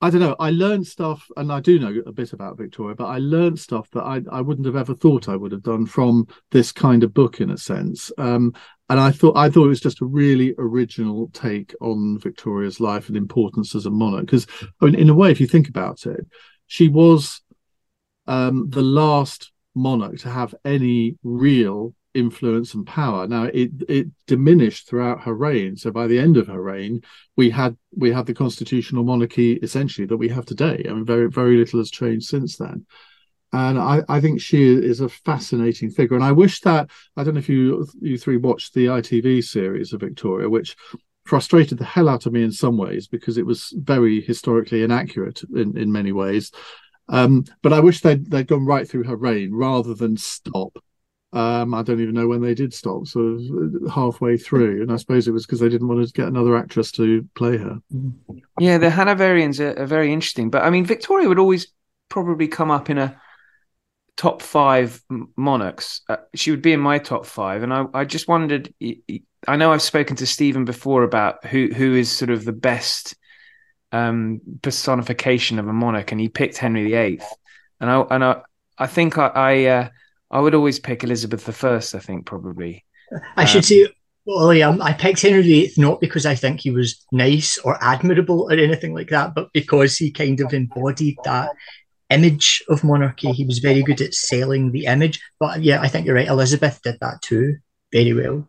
I 0.02 0.11
don't 0.11 0.21
know. 0.21 0.35
I 0.40 0.50
learned 0.50 0.85
stuff, 0.88 1.28
and 1.37 1.52
I 1.52 1.61
do 1.61 1.78
know 1.78 2.02
a 2.04 2.12
bit 2.12 2.32
about 2.32 2.59
Victoria, 2.59 2.97
but 2.97 3.06
I 3.06 3.18
learned 3.18 3.61
stuff 3.61 3.88
that 3.92 4.02
I, 4.02 4.21
I 4.32 4.40
wouldn't 4.40 4.66
have 4.66 4.75
ever 4.75 4.97
thought 4.97 5.28
I 5.28 5.37
would 5.37 5.52
have 5.52 5.62
done 5.62 5.87
from 5.87 6.26
this 6.50 6.73
kind 6.73 7.04
of 7.04 7.14
book, 7.14 7.40
in 7.40 7.50
a 7.50 7.56
sense. 7.56 8.11
Um, 8.18 8.52
and 8.88 8.99
I 8.99 9.12
thought 9.12 9.37
I 9.37 9.49
thought 9.49 9.66
it 9.66 9.68
was 9.68 9.80
just 9.80 10.02
a 10.02 10.04
really 10.04 10.56
original 10.59 11.30
take 11.32 11.73
on 11.80 12.18
Victoria's 12.18 12.80
life 12.80 13.06
and 13.06 13.16
importance 13.16 13.76
as 13.76 13.87
a 13.87 13.90
monarch. 13.90 14.26
Because, 14.26 14.49
I 14.80 14.87
mean, 14.87 14.97
in 14.97 15.09
a 15.09 15.14
way, 15.14 15.30
if 15.30 15.40
you 15.40 15.47
think 15.47 15.68
about 15.68 16.04
it, 16.04 16.26
she 16.66 16.88
was 16.88 17.40
um, 18.26 18.71
the 18.71 18.82
last 18.82 19.52
monarch 19.73 20.18
to 20.18 20.30
have 20.30 20.52
any 20.64 21.16
real 21.23 21.94
influence 22.14 22.75
and 22.75 22.87
power. 22.87 23.26
Now 23.26 23.45
it 23.45 23.71
it 23.88 24.09
diminished 24.26 24.88
throughout 24.88 25.23
her 25.23 25.35
reign. 25.35 25.76
So 25.76 25.90
by 25.90 26.07
the 26.07 26.19
end 26.19 26.37
of 26.37 26.47
her 26.49 26.62
reign, 26.62 27.02
we 27.37 27.50
had 27.50 27.76
we 27.97 28.12
had 28.12 28.26
the 28.26 28.35
constitutional 28.35 29.04
monarchy 29.04 29.54
essentially 29.54 30.07
that 30.07 30.16
we 30.16 30.28
have 30.28 30.47
today. 30.47 30.85
I 30.88 30.92
mean, 30.92 31.04
very 31.04 31.28
very 31.28 31.57
little 31.57 31.81
has 31.81 31.90
changed 31.90 32.26
since 32.26 32.57
then. 32.57 32.87
And 33.54 33.78
I, 33.78 34.02
I 34.09 34.21
think 34.21 34.40
she 34.40 34.73
is 34.73 35.00
a 35.00 35.11
fascinating 35.11 35.90
figure. 35.90 36.16
And 36.16 36.25
I 36.25 36.33
wish 36.33 36.61
that 36.61 36.90
I 37.16 37.25
don't 37.25 37.35
know 37.35 37.40
if 37.40 37.49
you 37.49 37.87
you 38.00 38.19
three 38.19 38.38
watched 38.38 38.75
the 38.75 38.87
ITV 38.87 39.45
series 39.45 39.92
of 39.92 40.00
Victoria, 40.00 40.49
which 40.49 40.76
frustrated 41.25 41.78
the 41.78 41.85
hell 41.85 42.09
out 42.09 42.26
of 42.26 42.33
me 42.33 42.42
in 42.42 42.52
some 42.52 42.76
ways 42.76 43.07
because 43.07 43.38
it 43.38 43.47
was 43.47 43.73
very 43.76 44.21
historically 44.21 44.83
inaccurate 44.83 45.42
in, 45.54 45.76
in 45.76 45.92
many 45.92 46.12
ways. 46.12 46.50
Um, 47.09 47.45
but 47.62 47.73
I 47.73 47.81
wish 47.81 48.00
they'd 48.00 48.31
they'd 48.31 48.47
gone 48.47 48.64
right 48.64 48.88
through 48.88 49.04
her 49.04 49.16
reign 49.16 49.52
rather 49.52 49.95
than 49.95 50.16
stop 50.16 50.78
um, 51.33 51.73
I 51.73 51.83
don't 51.83 52.01
even 52.01 52.15
know 52.15 52.29
when 52.29 52.43
they 52.43 52.55
did 52.55 52.75
stop, 52.75 53.07
so 53.07 53.41
halfway 53.93 54.37
through, 54.37 54.83
and 54.83 54.93
I 54.93 54.97
suppose 54.97 55.27
it 55.27 55.33
was 55.33 55.47
because 55.47 55.61
they 55.61 55.71
didn't 55.71 55.89
want 55.89 56.07
to 56.07 56.12
get 56.12 56.29
another 56.29 56.57
actress 56.57 56.93
to 56.93 57.27
play 57.35 57.57
her. 57.57 57.81
Yeah, 58.59 58.77
the 58.77 58.91
Hanoverians 58.91 59.59
are, 59.59 59.81
are 59.81 59.87
very 59.87 60.12
interesting, 60.12 60.51
but 60.51 60.62
I 60.62 60.69
mean, 60.69 60.85
Victoria 60.85 61.29
would 61.29 61.39
always 61.39 61.69
probably 62.11 62.49
come 62.49 62.71
up 62.71 62.91
in 62.91 62.99
a 62.99 63.19
top 64.19 64.43
five 64.43 65.03
monarchs. 65.35 66.03
Uh, 66.07 66.17
she 66.35 66.51
would 66.51 66.61
be 66.61 66.75
in 66.75 66.81
my 66.81 66.99
top 66.99 67.25
five, 67.25 67.62
and 67.62 67.73
I, 67.73 67.87
I 67.95 68.05
just 68.05 68.29
wondered. 68.29 68.73
I 69.49 69.57
know 69.57 69.73
I've 69.73 69.83
spoken 69.83 70.17
to 70.17 70.27
Steven 70.27 70.67
before 70.67 71.03
about 71.03 71.47
who 71.47 71.69
who 71.75 71.95
is 71.95 72.11
sort 72.11 72.31
of 72.31 72.45
the 72.45 72.53
best 72.53 73.17
um, 73.91 74.43
personification 74.61 75.59
of 75.59 75.67
a 75.67 75.73
monarch, 75.73 76.12
and 76.12 76.21
he 76.21 76.29
picked 76.29 76.59
Henry 76.59 76.91
VIII, 76.91 77.23
and 77.81 77.91
I 77.91 78.01
and 78.11 78.23
I 78.23 78.43
I 78.77 78.87
think 78.87 79.17
I. 79.17 79.29
I 79.29 79.65
uh, 79.65 79.89
I 80.33 80.41
would 80.41 80.55
always 80.55 80.79
pick 80.79 81.05
Elizabeth 81.05 81.47
I. 81.49 81.95
I 81.95 81.99
think 81.99 82.27
probably. 82.27 82.85
I 83.37 83.43
um, 83.43 83.47
should 83.47 83.65
say, 83.65 83.89
well, 84.25 84.62
um, 84.62 84.81
I 84.81 84.93
picked 84.93 85.23
Henry 85.23 85.43
VIII 85.43 85.73
not 85.77 86.01
because 86.01 86.25
I 86.25 86.35
think 86.35 86.61
he 86.61 86.71
was 86.71 87.05
nice 87.12 87.59
or 87.59 87.77
admirable 87.83 88.51
or 88.51 88.53
anything 88.53 88.95
like 88.95 89.11
that, 89.11 89.35
but 89.35 89.53
because 89.53 89.97
he 89.97 90.11
kind 90.11 90.41
of 90.41 90.55
embodied 90.55 91.16
that 91.25 91.51
image 92.12 92.62
of 92.68 92.85
monarchy. 92.85 93.33
He 93.33 93.45
was 93.45 93.59
very 93.59 93.83
good 93.83 94.01
at 94.01 94.14
selling 94.14 94.71
the 94.73 94.87
image. 94.87 95.21
But 95.40 95.62
yeah, 95.62 95.81
I 95.81 95.88
think 95.88 96.07
you're 96.07 96.14
right. 96.14 96.29
Elizabeth 96.29 96.81
did 96.83 96.99
that 97.01 97.23
too 97.23 97.57
very 97.92 98.12
well. 98.12 98.49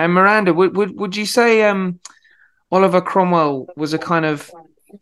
And 0.00 0.14
Miranda, 0.14 0.54
would 0.54 0.74
would 0.76 0.98
would 0.98 1.14
you 1.14 1.26
say 1.26 1.62
um, 1.64 2.00
Oliver 2.72 3.02
Cromwell 3.02 3.66
was 3.76 3.92
a 3.92 3.98
kind 3.98 4.24
of 4.24 4.50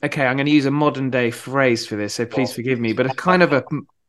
okay? 0.02 0.26
I'm 0.26 0.36
going 0.36 0.46
to 0.46 0.52
use 0.52 0.66
a 0.66 0.72
modern 0.72 1.08
day 1.08 1.30
phrase 1.30 1.86
for 1.86 1.94
this, 1.94 2.14
so 2.14 2.26
please 2.26 2.52
forgive 2.52 2.80
me, 2.80 2.92
but 2.92 3.06
a 3.06 3.14
kind 3.14 3.44
of 3.44 3.52
a 3.52 3.62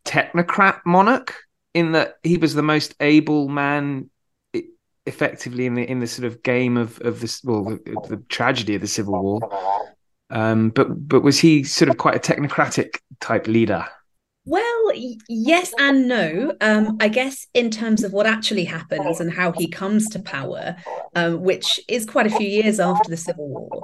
technocrat 0.06 0.80
monarch 0.88 1.36
in 1.76 1.92
that 1.92 2.16
he 2.24 2.38
was 2.38 2.56
the 2.56 2.64
most 2.64 2.96
able 3.02 3.50
man 3.50 4.10
effectively 5.06 5.68
in 5.68 5.76
the 5.76 5.88
in 5.88 6.00
the 6.00 6.08
sort 6.08 6.26
of 6.26 6.42
game 6.42 6.76
of 6.76 7.00
of 7.02 7.20
this 7.22 7.44
well 7.44 7.64
the, 7.64 7.78
the 8.10 8.18
tragedy 8.28 8.74
of 8.74 8.82
the 8.82 8.88
civil 8.88 9.22
war 9.22 9.40
um, 10.32 10.70
but 10.70 11.08
but 11.08 11.22
was 11.22 11.40
he 11.40 11.64
sort 11.64 11.90
of 11.90 11.98
quite 11.98 12.16
a 12.16 12.20
technocratic 12.20 12.98
type 13.20 13.48
leader 13.48 13.86
well, 14.50 14.92
yes 15.28 15.74
and 15.80 16.08
no. 16.08 16.56
Um, 16.60 16.98
I 17.00 17.08
guess 17.08 17.46
in 17.54 17.70
terms 17.70 18.04
of 18.04 18.14
what 18.14 18.26
actually 18.26 18.66
happens 18.66 19.20
and 19.20 19.32
how 19.32 19.52
he 19.52 19.68
comes 19.68 20.10
to 20.10 20.20
power, 20.20 20.76
um, 21.16 21.42
which 21.42 21.80
is 21.88 22.06
quite 22.06 22.26
a 22.26 22.32
few 22.32 22.48
years 22.48 22.80
after 22.80 23.10
the 23.10 23.18
Civil 23.18 23.48
War, 23.48 23.82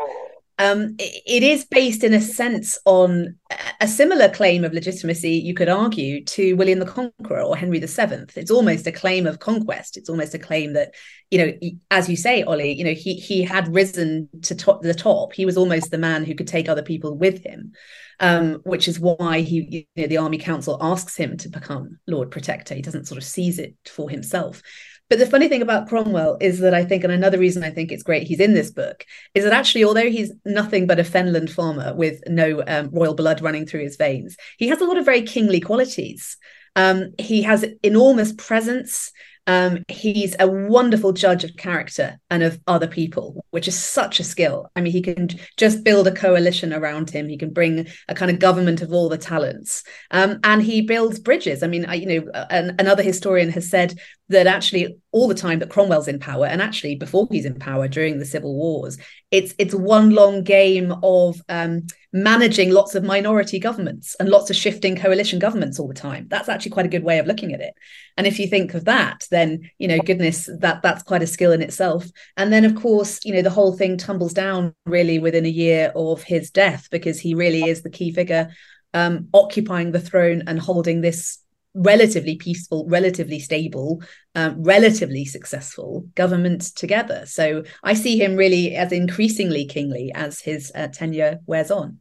um, 0.58 0.96
it 0.98 1.44
is 1.44 1.66
based 1.66 2.04
in 2.04 2.14
a 2.14 2.22
sense 2.22 2.80
on 2.86 3.36
a 3.82 3.88
similar 3.88 4.30
claim 4.30 4.64
of 4.64 4.74
legitimacy, 4.74 5.32
you 5.32 5.54
could 5.54 5.68
argue, 5.68 6.24
to 6.24 6.54
William 6.54 6.80
the 6.80 6.86
Conqueror 6.86 7.42
or 7.42 7.58
Henry 7.58 7.80
VII. 7.80 8.26
It's 8.36 8.52
almost 8.52 8.88
a 8.88 8.92
claim 8.92 9.28
of 9.28 9.40
conquest. 9.40 9.98
It's 9.98 10.10
almost 10.10 10.34
a 10.34 10.40
claim 10.40 10.74
that, 10.74 10.94
you 11.30 11.40
know, 11.40 11.54
as 11.92 12.08
you 12.08 12.16
say, 12.16 12.44
Ollie, 12.44 12.72
you 12.72 12.86
know, 12.86 12.94
he 12.94 13.16
he 13.16 13.44
had 13.44 13.74
risen 13.74 14.30
to 14.44 14.56
top, 14.56 14.82
the 14.82 14.94
top. 14.94 15.34
He 15.34 15.46
was 15.46 15.58
almost 15.58 15.92
the 15.92 15.98
man 15.98 16.24
who 16.24 16.36
could 16.36 16.48
take 16.48 16.70
other 16.70 16.84
people 16.84 17.18
with 17.18 17.44
him, 17.44 17.74
um, 18.22 18.62
which 18.64 18.88
is 18.88 18.98
why 18.98 19.42
he, 19.42 19.88
you 19.96 20.02
know, 20.04 20.08
the 20.08 20.18
Army 20.18 20.38
Council 20.38 20.78
asks 20.80 21.18
him 21.18 21.36
to 21.38 21.50
become 21.50 22.00
Lord 22.08 22.32
Protector. 22.32 22.76
He 22.76 22.82
doesn't 22.82 23.08
sort 23.08 23.18
of 23.18 23.26
seize 23.26 23.60
it 23.60 23.76
for 23.86 24.10
himself. 24.10 24.62
But 25.10 25.20
the 25.20 25.28
funny 25.28 25.48
thing 25.48 25.62
about 25.62 25.88
Cromwell 25.88 26.38
is 26.42 26.60
that 26.60 26.74
I 26.74 26.84
think, 26.84 27.04
and 27.04 27.14
another 27.14 27.38
reason 27.38 27.64
I 27.64 27.70
think 27.70 27.92
it's 27.92 28.04
great 28.04 28.28
he's 28.28 28.40
in 28.40 28.54
this 28.54 28.72
book, 28.72 29.06
is 29.36 29.44
that 29.44 29.54
actually, 29.54 29.84
although 29.84 30.10
he's 30.10 30.34
nothing 30.46 30.88
but 30.88 31.00
a 31.00 31.04
fenland 31.04 31.52
farmer 31.52 31.94
with 31.94 32.22
no 32.28 32.64
um, 32.66 32.90
royal 32.92 33.14
blood 33.14 33.42
running 33.42 33.66
through 33.66 33.84
his 33.84 33.98
veins, 33.98 34.36
he 34.58 34.68
has 34.70 34.82
a 34.82 34.86
lot 34.86 34.98
of 34.98 35.06
very 35.06 35.22
kingly 35.22 35.60
qualities. 35.60 36.38
Um, 36.76 37.14
he 37.20 37.44
has 37.44 37.66
enormous 37.84 38.34
presence. 38.34 39.12
Um, 39.48 39.84
he's 39.88 40.36
a 40.40 40.48
wonderful 40.48 41.14
judge 41.14 41.44
of 41.44 41.56
character 41.56 42.20
and 42.32 42.42
of 42.42 42.60
other 42.66 42.88
people, 42.88 43.46
which 43.52 43.68
is 43.68 43.78
such 43.78 44.20
a 44.20 44.24
skill. 44.24 44.72
I 44.76 44.82
mean, 44.82 44.92
he 44.92 45.04
can 45.04 45.30
just 45.56 45.84
build 45.84 46.08
a 46.08 46.12
coalition 46.12 46.74
around 46.74 47.12
him. 47.12 47.30
He 47.30 47.38
can 47.38 47.54
bring 47.54 47.88
a 48.10 48.16
kind 48.16 48.32
of 48.32 48.40
government 48.40 48.82
of 48.82 48.92
all 48.92 49.08
the 49.08 49.20
talents, 49.20 49.84
um, 50.10 50.40
and 50.44 50.64
he 50.64 50.82
builds 50.82 51.20
bridges. 51.20 51.62
I 51.62 51.68
mean, 51.68 51.86
I, 51.86 51.94
you 51.94 52.08
know, 52.08 52.32
an, 52.50 52.76
another 52.80 53.04
historian 53.04 53.52
has 53.52 53.70
said 53.70 53.94
that 54.30 54.48
actually 54.48 54.98
all 55.12 55.28
the 55.28 55.36
time 55.36 55.60
that 55.60 55.70
Cromwell's 55.70 56.08
in 56.08 56.20
power, 56.20 56.46
and 56.46 56.62
actually 56.62 56.96
before 56.96 57.28
he's 57.30 57.46
in 57.46 57.60
power 57.60 57.88
during 57.88 58.18
the 58.18 58.26
civil 58.26 58.56
wars, 58.56 58.98
it's 59.30 59.54
it's 59.60 59.76
one 59.76 60.10
long 60.12 60.44
game 60.44 60.94
of 61.04 61.40
um, 61.48 61.86
managing 62.12 62.72
lots 62.72 62.96
of 62.96 63.04
minority 63.04 63.60
governments 63.60 64.16
and 64.20 64.30
lots 64.30 64.50
of 64.50 64.56
shifting 64.56 64.96
coalition 64.96 65.38
governments 65.38 65.80
all 65.80 65.88
the 65.88 65.94
time. 65.94 66.28
That's 66.30 66.50
actually 66.50 66.72
quite 66.72 66.88
a 66.88 66.90
good 66.90 67.04
way 67.04 67.20
of 67.20 67.28
looking 67.28 67.54
at 67.54 67.62
it. 67.62 67.74
And 68.18 68.26
if 68.26 68.40
you 68.40 68.48
think 68.48 68.74
of 68.74 68.86
that, 68.86 69.28
then 69.30 69.70
you 69.78 69.88
know, 69.88 70.00
goodness, 70.00 70.50
that 70.60 70.82
that's 70.82 71.04
quite 71.04 71.24
a 71.24 71.28
skill 71.28 71.52
in 71.52 71.62
itself. 71.62 72.08
And 72.36 72.52
then 72.52 72.66
of 72.66 72.76
course, 72.76 73.24
you 73.24 73.34
know, 73.34 73.44
the 73.44 73.50
whole 73.50 73.78
thing 73.78 73.98
tumbles 73.98 74.34
down 74.34 74.74
really 74.86 75.20
within 75.20 75.46
a 75.46 75.50
year 75.50 75.92
of 75.96 76.24
his 76.24 76.50
death 76.50 76.88
because 76.90 77.20
he 77.20 77.36
really 77.36 77.66
is 77.70 77.84
the 77.84 77.92
key 77.92 78.12
figure 78.12 78.50
um, 78.96 79.28
occupying 79.34 79.92
the 79.92 80.00
throne 80.00 80.44
and 80.48 80.60
holding 80.60 81.02
this 81.02 81.40
relatively 81.76 82.38
peaceful, 82.38 82.86
relatively 82.88 83.40
stable, 83.40 84.02
um, 84.34 84.64
relatively 84.64 85.26
successful 85.26 86.08
government 86.16 86.62
together. 86.76 87.26
So 87.26 87.64
I 87.84 87.94
see 87.94 88.18
him 88.18 88.36
really 88.36 88.76
as 88.76 88.92
increasingly 88.92 89.66
kingly 89.66 90.12
as 90.16 90.40
his 90.40 90.72
uh, 90.74 90.88
tenure 90.88 91.40
wears 91.46 91.70
on. 91.70 92.00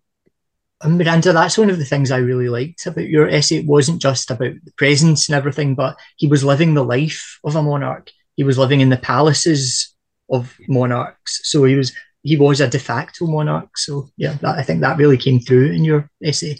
And 0.83 0.99
Miranda, 0.99 1.33
that's 1.33 1.59
one 1.59 1.71
of 1.71 1.79
the 1.79 1.85
things 1.85 2.11
I 2.11 2.19
really 2.19 2.49
liked 2.49 2.87
about 2.87 3.09
your 3.09 3.29
essay. 3.29 3.57
It 3.57 3.67
wasn't 3.67 4.03
just 4.03 4.31
about 4.31 4.53
the 4.65 4.73
presence 4.77 5.29
and 5.29 5.37
everything, 5.37 5.75
but 5.75 5.97
he 6.17 6.27
was 6.27 6.45
living 6.45 6.75
the 6.75 6.85
life 6.85 7.39
of 7.43 7.57
a 7.57 7.63
monarch. 7.63 8.11
He 8.37 8.45
was 8.45 8.59
living 8.59 8.81
in 8.81 8.91
the 8.91 8.97
palaces 8.97 9.95
of 10.31 10.55
monarchs. 10.69 11.41
So 11.45 11.65
he 11.65 11.75
was 11.75 11.93
he 12.23 12.37
was 12.37 12.61
a 12.61 12.69
de 12.69 12.79
facto 12.79 13.27
monarch. 13.27 13.77
So 13.77 14.11
yeah, 14.17 14.35
that, 14.41 14.59
I 14.59 14.63
think 14.63 14.81
that 14.81 14.99
really 14.99 15.19
came 15.19 15.41
through 15.41 15.73
in 15.73 15.85
your 15.85 16.11
essay. 16.23 16.59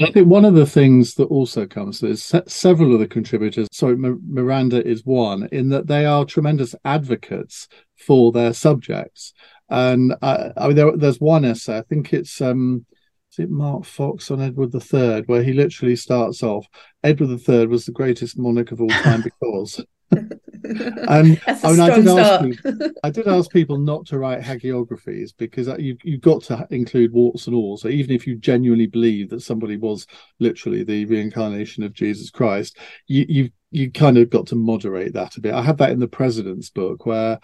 I 0.00 0.10
think 0.10 0.28
one 0.28 0.44
of 0.44 0.54
the 0.54 0.66
things 0.66 1.14
that 1.14 1.26
also 1.26 1.66
comes 1.66 2.02
is 2.02 2.22
se- 2.22 2.42
several 2.46 2.94
of 2.94 3.00
the 3.00 3.08
contributors. 3.08 3.68
Sorry, 3.72 3.94
M- 3.94 4.20
Miranda 4.26 4.86
is 4.86 5.04
one 5.04 5.48
in 5.50 5.70
that 5.70 5.86
they 5.86 6.04
are 6.04 6.24
tremendous 6.24 6.74
advocates 6.84 7.68
for 8.06 8.32
their 8.32 8.52
subjects. 8.52 9.32
And 9.68 10.14
uh, 10.22 10.50
I 10.56 10.68
mean, 10.68 10.76
there, 10.76 10.96
there's 10.96 11.20
one 11.20 11.44
essay. 11.44 11.78
I 11.78 11.82
think 11.82 12.12
it's 12.12 12.40
um, 12.40 12.86
is 13.32 13.38
it 13.40 13.50
Mark 13.50 13.84
Fox 13.84 14.30
on 14.30 14.40
Edward 14.40 14.74
III, 14.74 15.22
where 15.26 15.42
he 15.42 15.52
literally 15.52 15.96
starts 15.96 16.42
off. 16.42 16.66
Edward 17.02 17.40
III 17.48 17.66
was 17.66 17.84
the 17.84 17.92
greatest 17.92 18.38
monarch 18.38 18.72
of 18.72 18.80
all 18.80 18.88
time 18.88 19.22
because. 19.40 19.84
and 20.10 21.08
I 21.08 21.22
mean, 21.22 21.80
I 21.80 21.94
did 21.94 22.08
ask 22.08 22.44
people, 22.44 22.90
I 23.04 23.10
did 23.10 23.28
ask 23.28 23.50
people 23.50 23.78
not 23.78 24.06
to 24.06 24.18
write 24.18 24.40
hagiographies 24.40 25.32
because 25.36 25.68
you 25.78 25.96
you've 26.02 26.20
got 26.20 26.42
to 26.44 26.66
include 26.70 27.12
warts 27.12 27.46
and 27.46 27.54
all. 27.54 27.76
So 27.76 27.88
even 27.88 28.14
if 28.14 28.26
you 28.26 28.36
genuinely 28.36 28.86
believe 28.86 29.30
that 29.30 29.42
somebody 29.42 29.76
was 29.76 30.06
literally 30.38 30.84
the 30.84 31.04
reincarnation 31.04 31.82
of 31.82 31.92
Jesus 31.92 32.30
Christ, 32.30 32.78
you 33.06 33.26
you 33.28 33.50
you 33.70 33.90
kind 33.90 34.16
of 34.16 34.30
got 34.30 34.46
to 34.48 34.56
moderate 34.56 35.12
that 35.12 35.36
a 35.36 35.40
bit. 35.40 35.54
I 35.54 35.62
had 35.62 35.78
that 35.78 35.90
in 35.90 36.00
the 36.00 36.08
president's 36.08 36.70
book 36.70 37.04
where 37.04 37.38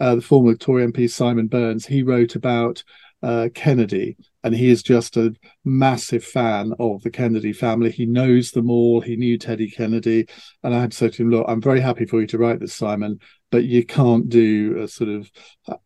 uh, 0.00 0.16
the 0.16 0.22
former 0.22 0.54
Tory 0.54 0.86
MP 0.86 1.10
Simon 1.10 1.48
Burns 1.48 1.86
he 1.86 2.02
wrote 2.02 2.36
about 2.36 2.82
uh, 3.24 3.48
Kennedy, 3.54 4.18
and 4.42 4.54
he 4.54 4.68
is 4.68 4.82
just 4.82 5.16
a 5.16 5.34
massive 5.64 6.22
fan 6.22 6.74
of 6.78 7.02
the 7.02 7.10
Kennedy 7.10 7.54
family. 7.54 7.90
He 7.90 8.04
knows 8.04 8.50
them 8.50 8.70
all. 8.70 9.00
He 9.00 9.16
knew 9.16 9.38
Teddy 9.38 9.70
Kennedy, 9.70 10.26
and 10.62 10.74
I 10.74 10.80
had 10.82 10.90
to 10.90 10.96
say 10.96 11.08
to 11.08 11.22
him, 11.22 11.30
"Look, 11.30 11.46
I'm 11.48 11.62
very 11.62 11.80
happy 11.80 12.04
for 12.04 12.20
you 12.20 12.26
to 12.26 12.38
write 12.38 12.60
this, 12.60 12.74
Simon, 12.74 13.20
but 13.50 13.64
you 13.64 13.82
can't 13.84 14.28
do 14.28 14.78
a 14.78 14.88
sort 14.88 15.08
of 15.08 15.30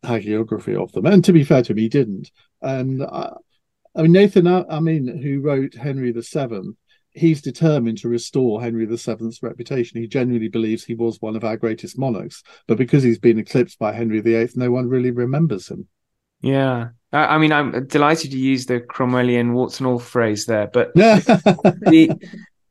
hagiography 0.03 0.75
of 0.75 0.91
them." 0.91 1.05
And 1.05 1.23
to 1.23 1.31
be 1.31 1.45
fair 1.45 1.63
to 1.63 1.71
him, 1.71 1.77
he 1.77 1.87
didn't. 1.87 2.29
And 2.61 3.03
I, 3.03 3.31
I 3.95 4.01
mean, 4.01 4.11
Nathan 4.11 4.45
Amin, 4.45 5.07
who 5.21 5.39
wrote 5.39 5.75
Henry 5.75 6.11
the 6.11 6.23
Seventh, 6.23 6.75
he's 7.11 7.41
determined 7.41 7.99
to 7.99 8.09
restore 8.09 8.61
Henry 8.61 8.85
VII's 8.85 9.41
reputation. 9.41 10.01
He 10.01 10.07
genuinely 10.07 10.49
believes 10.49 10.83
he 10.83 10.93
was 10.93 11.21
one 11.21 11.37
of 11.37 11.45
our 11.45 11.55
greatest 11.55 11.97
monarchs, 11.97 12.43
but 12.67 12.77
because 12.77 13.01
he's 13.01 13.17
been 13.17 13.39
eclipsed 13.39 13.79
by 13.79 13.93
Henry 13.93 14.19
VIII, 14.19 14.49
no 14.55 14.71
one 14.71 14.89
really 14.89 15.11
remembers 15.11 15.69
him. 15.69 15.87
Yeah, 16.41 16.89
I 17.11 17.37
mean, 17.37 17.51
I'm 17.51 17.87
delighted 17.87 18.33
you 18.33 18.39
use 18.39 18.65
the 18.67 18.79
Cromwellian 18.79 19.53
warts 19.53 19.79
and 19.79 19.87
all 19.87 19.99
phrase 19.99 20.45
there, 20.45 20.67
but 20.67 20.93
the 20.95 22.15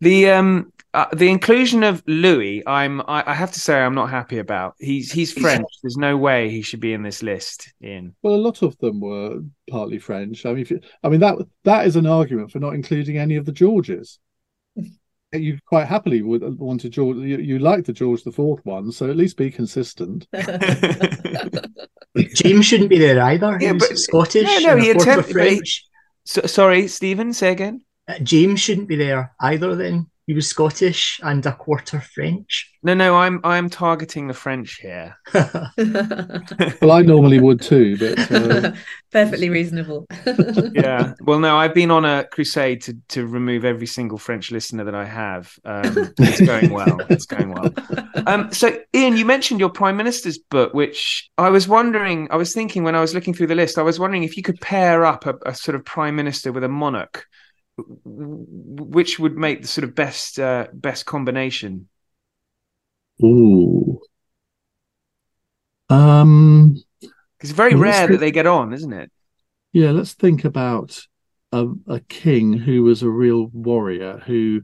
the 0.00 0.30
um 0.30 0.72
uh, 0.94 1.06
the 1.12 1.28
inclusion 1.28 1.82
of 1.82 2.02
Louis, 2.06 2.62
I'm 2.66 3.02
I, 3.02 3.22
I, 3.26 3.34
have 3.34 3.52
to 3.52 3.60
say 3.60 3.78
I'm 3.78 3.94
not 3.94 4.08
happy 4.08 4.38
about. 4.38 4.74
He's 4.78 5.12
he's 5.12 5.32
French. 5.32 5.66
There's 5.82 5.98
no 5.98 6.16
way 6.16 6.48
he 6.48 6.62
should 6.62 6.80
be 6.80 6.94
in 6.94 7.02
this 7.02 7.22
list. 7.22 7.72
In 7.80 8.14
well, 8.22 8.34
a 8.34 8.36
lot 8.36 8.62
of 8.62 8.76
them 8.78 9.00
were 9.00 9.40
partly 9.68 9.98
French. 9.98 10.46
I 10.46 10.54
mean, 10.54 10.66
you, 10.68 10.80
I 11.02 11.08
mean 11.08 11.20
that 11.20 11.36
that 11.64 11.86
is 11.86 11.96
an 11.96 12.06
argument 12.06 12.52
for 12.52 12.58
not 12.58 12.74
including 12.74 13.18
any 13.18 13.36
of 13.36 13.44
the 13.44 13.52
Georges. 13.52 14.18
You 15.32 15.58
quite 15.66 15.86
happily 15.86 16.22
would 16.22 16.58
want 16.58 16.80
to 16.82 16.88
George. 16.88 17.18
You, 17.18 17.38
you 17.38 17.58
like 17.58 17.84
the 17.84 17.92
George 17.92 18.22
the 18.22 18.32
Fourth 18.32 18.64
one, 18.64 18.90
so 18.90 19.10
at 19.10 19.16
least 19.16 19.36
be 19.36 19.50
consistent. 19.50 20.26
James 22.34 22.64
shouldn't 22.64 22.88
be 22.88 22.98
there 22.98 23.20
either. 23.22 23.58
Yeah, 23.60 23.74
but 23.74 23.98
Scottish. 23.98 24.44
No, 24.44 24.58
no, 24.58 24.76
he 24.76 24.90
attempted. 24.90 25.32
French. 25.32 25.84
So, 26.24 26.42
sorry, 26.42 26.88
Steven. 26.88 27.34
Say 27.34 27.52
again. 27.52 27.82
Uh, 28.08 28.18
James 28.22 28.60
shouldn't 28.60 28.88
be 28.88 28.96
there 28.96 29.34
either. 29.40 29.76
Then 29.76 30.06
he 30.28 30.34
was 30.34 30.46
Scottish 30.46 31.18
and 31.22 31.44
a 31.46 31.54
quarter 31.54 32.00
French. 32.00 32.70
No, 32.82 32.92
no, 32.92 33.16
I'm 33.16 33.40
I'm 33.44 33.70
targeting 33.70 34.28
the 34.28 34.34
French 34.34 34.74
here. 34.74 35.16
well, 35.34 36.92
I 36.92 37.00
normally 37.00 37.40
would 37.40 37.62
too, 37.62 37.96
but 37.96 38.30
uh... 38.30 38.72
perfectly 39.10 39.48
reasonable. 39.48 40.06
yeah. 40.74 41.14
Well, 41.22 41.38
no, 41.40 41.56
I've 41.56 41.72
been 41.72 41.90
on 41.90 42.04
a 42.04 42.24
crusade 42.24 42.82
to 42.82 42.98
to 43.08 43.26
remove 43.26 43.64
every 43.64 43.86
single 43.86 44.18
French 44.18 44.50
listener 44.50 44.84
that 44.84 44.94
I 44.94 45.06
have. 45.06 45.50
Um, 45.64 46.12
it's 46.18 46.42
going 46.42 46.74
well. 46.74 47.00
It's 47.08 47.24
going 47.24 47.54
well. 47.54 47.72
Um, 48.26 48.52
so, 48.52 48.78
Iain, 48.94 49.16
you 49.16 49.24
mentioned 49.24 49.60
your 49.60 49.70
prime 49.70 49.96
minister's 49.96 50.36
book, 50.36 50.74
which 50.74 51.30
I 51.38 51.48
was 51.48 51.66
wondering. 51.66 52.28
I 52.30 52.36
was 52.36 52.52
thinking 52.52 52.84
when 52.84 52.94
I 52.94 53.00
was 53.00 53.14
looking 53.14 53.32
through 53.32 53.46
the 53.46 53.54
list, 53.54 53.78
I 53.78 53.82
was 53.82 53.98
wondering 53.98 54.24
if 54.24 54.36
you 54.36 54.42
could 54.42 54.60
pair 54.60 55.06
up 55.06 55.24
a, 55.24 55.36
a 55.46 55.54
sort 55.54 55.74
of 55.74 55.86
prime 55.86 56.16
minister 56.16 56.52
with 56.52 56.64
a 56.64 56.68
monarch 56.68 57.24
which 58.04 59.18
would 59.18 59.36
make 59.36 59.62
the 59.62 59.68
sort 59.68 59.84
of 59.84 59.94
best 59.94 60.38
uh, 60.38 60.66
best 60.72 61.06
combination? 61.06 61.88
Ooh. 63.22 64.00
Um 65.88 66.76
it's 67.40 67.52
very 67.52 67.74
well, 67.74 67.82
rare 67.82 68.08
that 68.08 68.20
they 68.20 68.30
get 68.30 68.46
on, 68.46 68.72
isn't 68.72 68.92
it? 68.92 69.10
Yeah, 69.72 69.90
let's 69.90 70.14
think 70.14 70.44
about 70.44 71.00
a, 71.52 71.66
a 71.86 72.00
king 72.00 72.52
who 72.52 72.82
was 72.82 73.02
a 73.02 73.08
real 73.08 73.46
warrior 73.52 74.22
who 74.26 74.62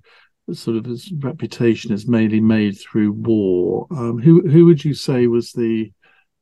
sort 0.53 0.77
of 0.77 0.85
his 0.85 1.11
reputation 1.13 1.93
is 1.93 2.07
mainly 2.07 2.41
made 2.41 2.79
through 2.79 3.13
war. 3.13 3.87
Um, 3.91 4.19
who 4.19 4.43
who 4.49 4.67
would 4.67 4.85
you 4.85 4.95
say 4.95 5.27
was 5.27 5.53
the 5.53 5.93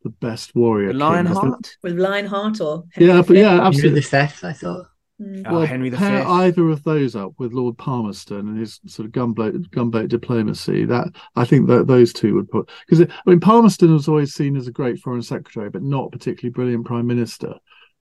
the 0.02 0.10
best 0.10 0.54
warrior? 0.54 0.92
Lionheart 0.92 1.76
with 1.82 1.98
Lionheart 1.98 2.60
or 2.60 2.84
Henry 2.92 3.10
yeah, 3.10 3.22
but 3.22 3.36
yeah, 3.36 3.60
absolutely. 3.64 4.00
the 4.00 4.06
fifth, 4.06 4.44
I 4.44 4.52
thought. 4.52 4.86
Mm. 5.22 5.50
Well, 5.50 5.62
oh, 5.62 5.66
Henry 5.66 5.90
V. 5.90 5.96
Pair 5.96 6.26
either 6.26 6.68
of 6.68 6.82
those 6.84 7.14
up 7.14 7.32
with 7.38 7.52
Lord 7.52 7.78
Palmerston 7.78 8.48
and 8.48 8.58
his 8.58 8.80
sort 8.86 9.06
of 9.06 9.12
gunboat 9.12 9.70
gunboat 9.70 10.08
diplomacy. 10.08 10.84
That 10.84 11.08
I 11.36 11.44
think 11.44 11.68
that 11.68 11.86
those 11.86 12.12
two 12.12 12.34
would 12.34 12.50
put 12.50 12.70
because 12.86 13.06
I 13.06 13.30
mean 13.30 13.40
Palmerston 13.40 13.92
was 13.92 14.08
always 14.08 14.34
seen 14.34 14.56
as 14.56 14.66
a 14.66 14.72
great 14.72 14.98
foreign 14.98 15.22
secretary, 15.22 15.70
but 15.70 15.82
not 15.82 16.12
particularly 16.12 16.52
brilliant 16.52 16.86
prime 16.86 17.06
minister. 17.06 17.54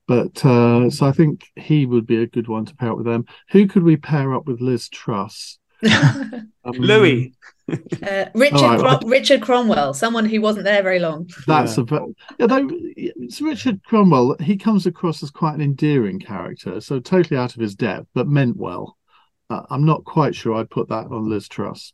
But 0.08 0.44
uh, 0.44 0.90
so 0.90 1.06
I 1.06 1.12
think 1.12 1.46
he 1.56 1.86
would 1.86 2.08
be 2.08 2.22
a 2.22 2.28
good 2.28 2.48
one 2.48 2.66
to 2.66 2.76
pair 2.76 2.92
up 2.92 2.98
with 2.98 3.06
them. 3.06 3.26
Who 3.52 3.68
could 3.68 3.84
we 3.84 3.98
pair 3.98 4.34
up 4.34 4.46
with 4.46 4.62
Liz 4.62 4.90
Truss? 4.90 5.60
um, 5.84 6.50
Louis. 6.66 7.34
Uh, 8.02 8.26
Richard 8.34 8.62
right, 8.62 8.80
Crom- 8.80 9.10
Richard 9.10 9.42
Cromwell, 9.42 9.94
someone 9.94 10.26
who 10.26 10.42
wasn't 10.42 10.66
there 10.66 10.82
very 10.82 11.00
long. 11.00 11.30
That's 11.46 11.78
yeah. 11.78 11.84
a 11.92 12.06
yeah, 12.40 12.48
though 12.48 12.68
it's 12.72 13.42
Richard 13.42 13.84
Cromwell. 13.84 14.36
He 14.40 14.58
comes 14.58 14.86
across 14.86 15.22
as 15.22 15.30
quite 15.30 15.56
an 15.56 15.62
endearing 15.62 16.20
character, 16.20 16.82
so 16.82 17.00
totally 17.00 17.38
out 17.38 17.56
of 17.56 17.62
his 17.62 17.76
depth, 17.76 18.08
but 18.14 18.28
meant 18.28 18.58
well. 18.58 18.98
Uh, 19.50 19.64
I'm 19.70 19.86
not 19.86 20.04
quite 20.04 20.34
sure 20.34 20.56
I'd 20.56 20.70
put 20.70 20.90
that 20.90 21.08
on 21.08 21.30
Liz 21.30 21.48
Truss. 21.48 21.94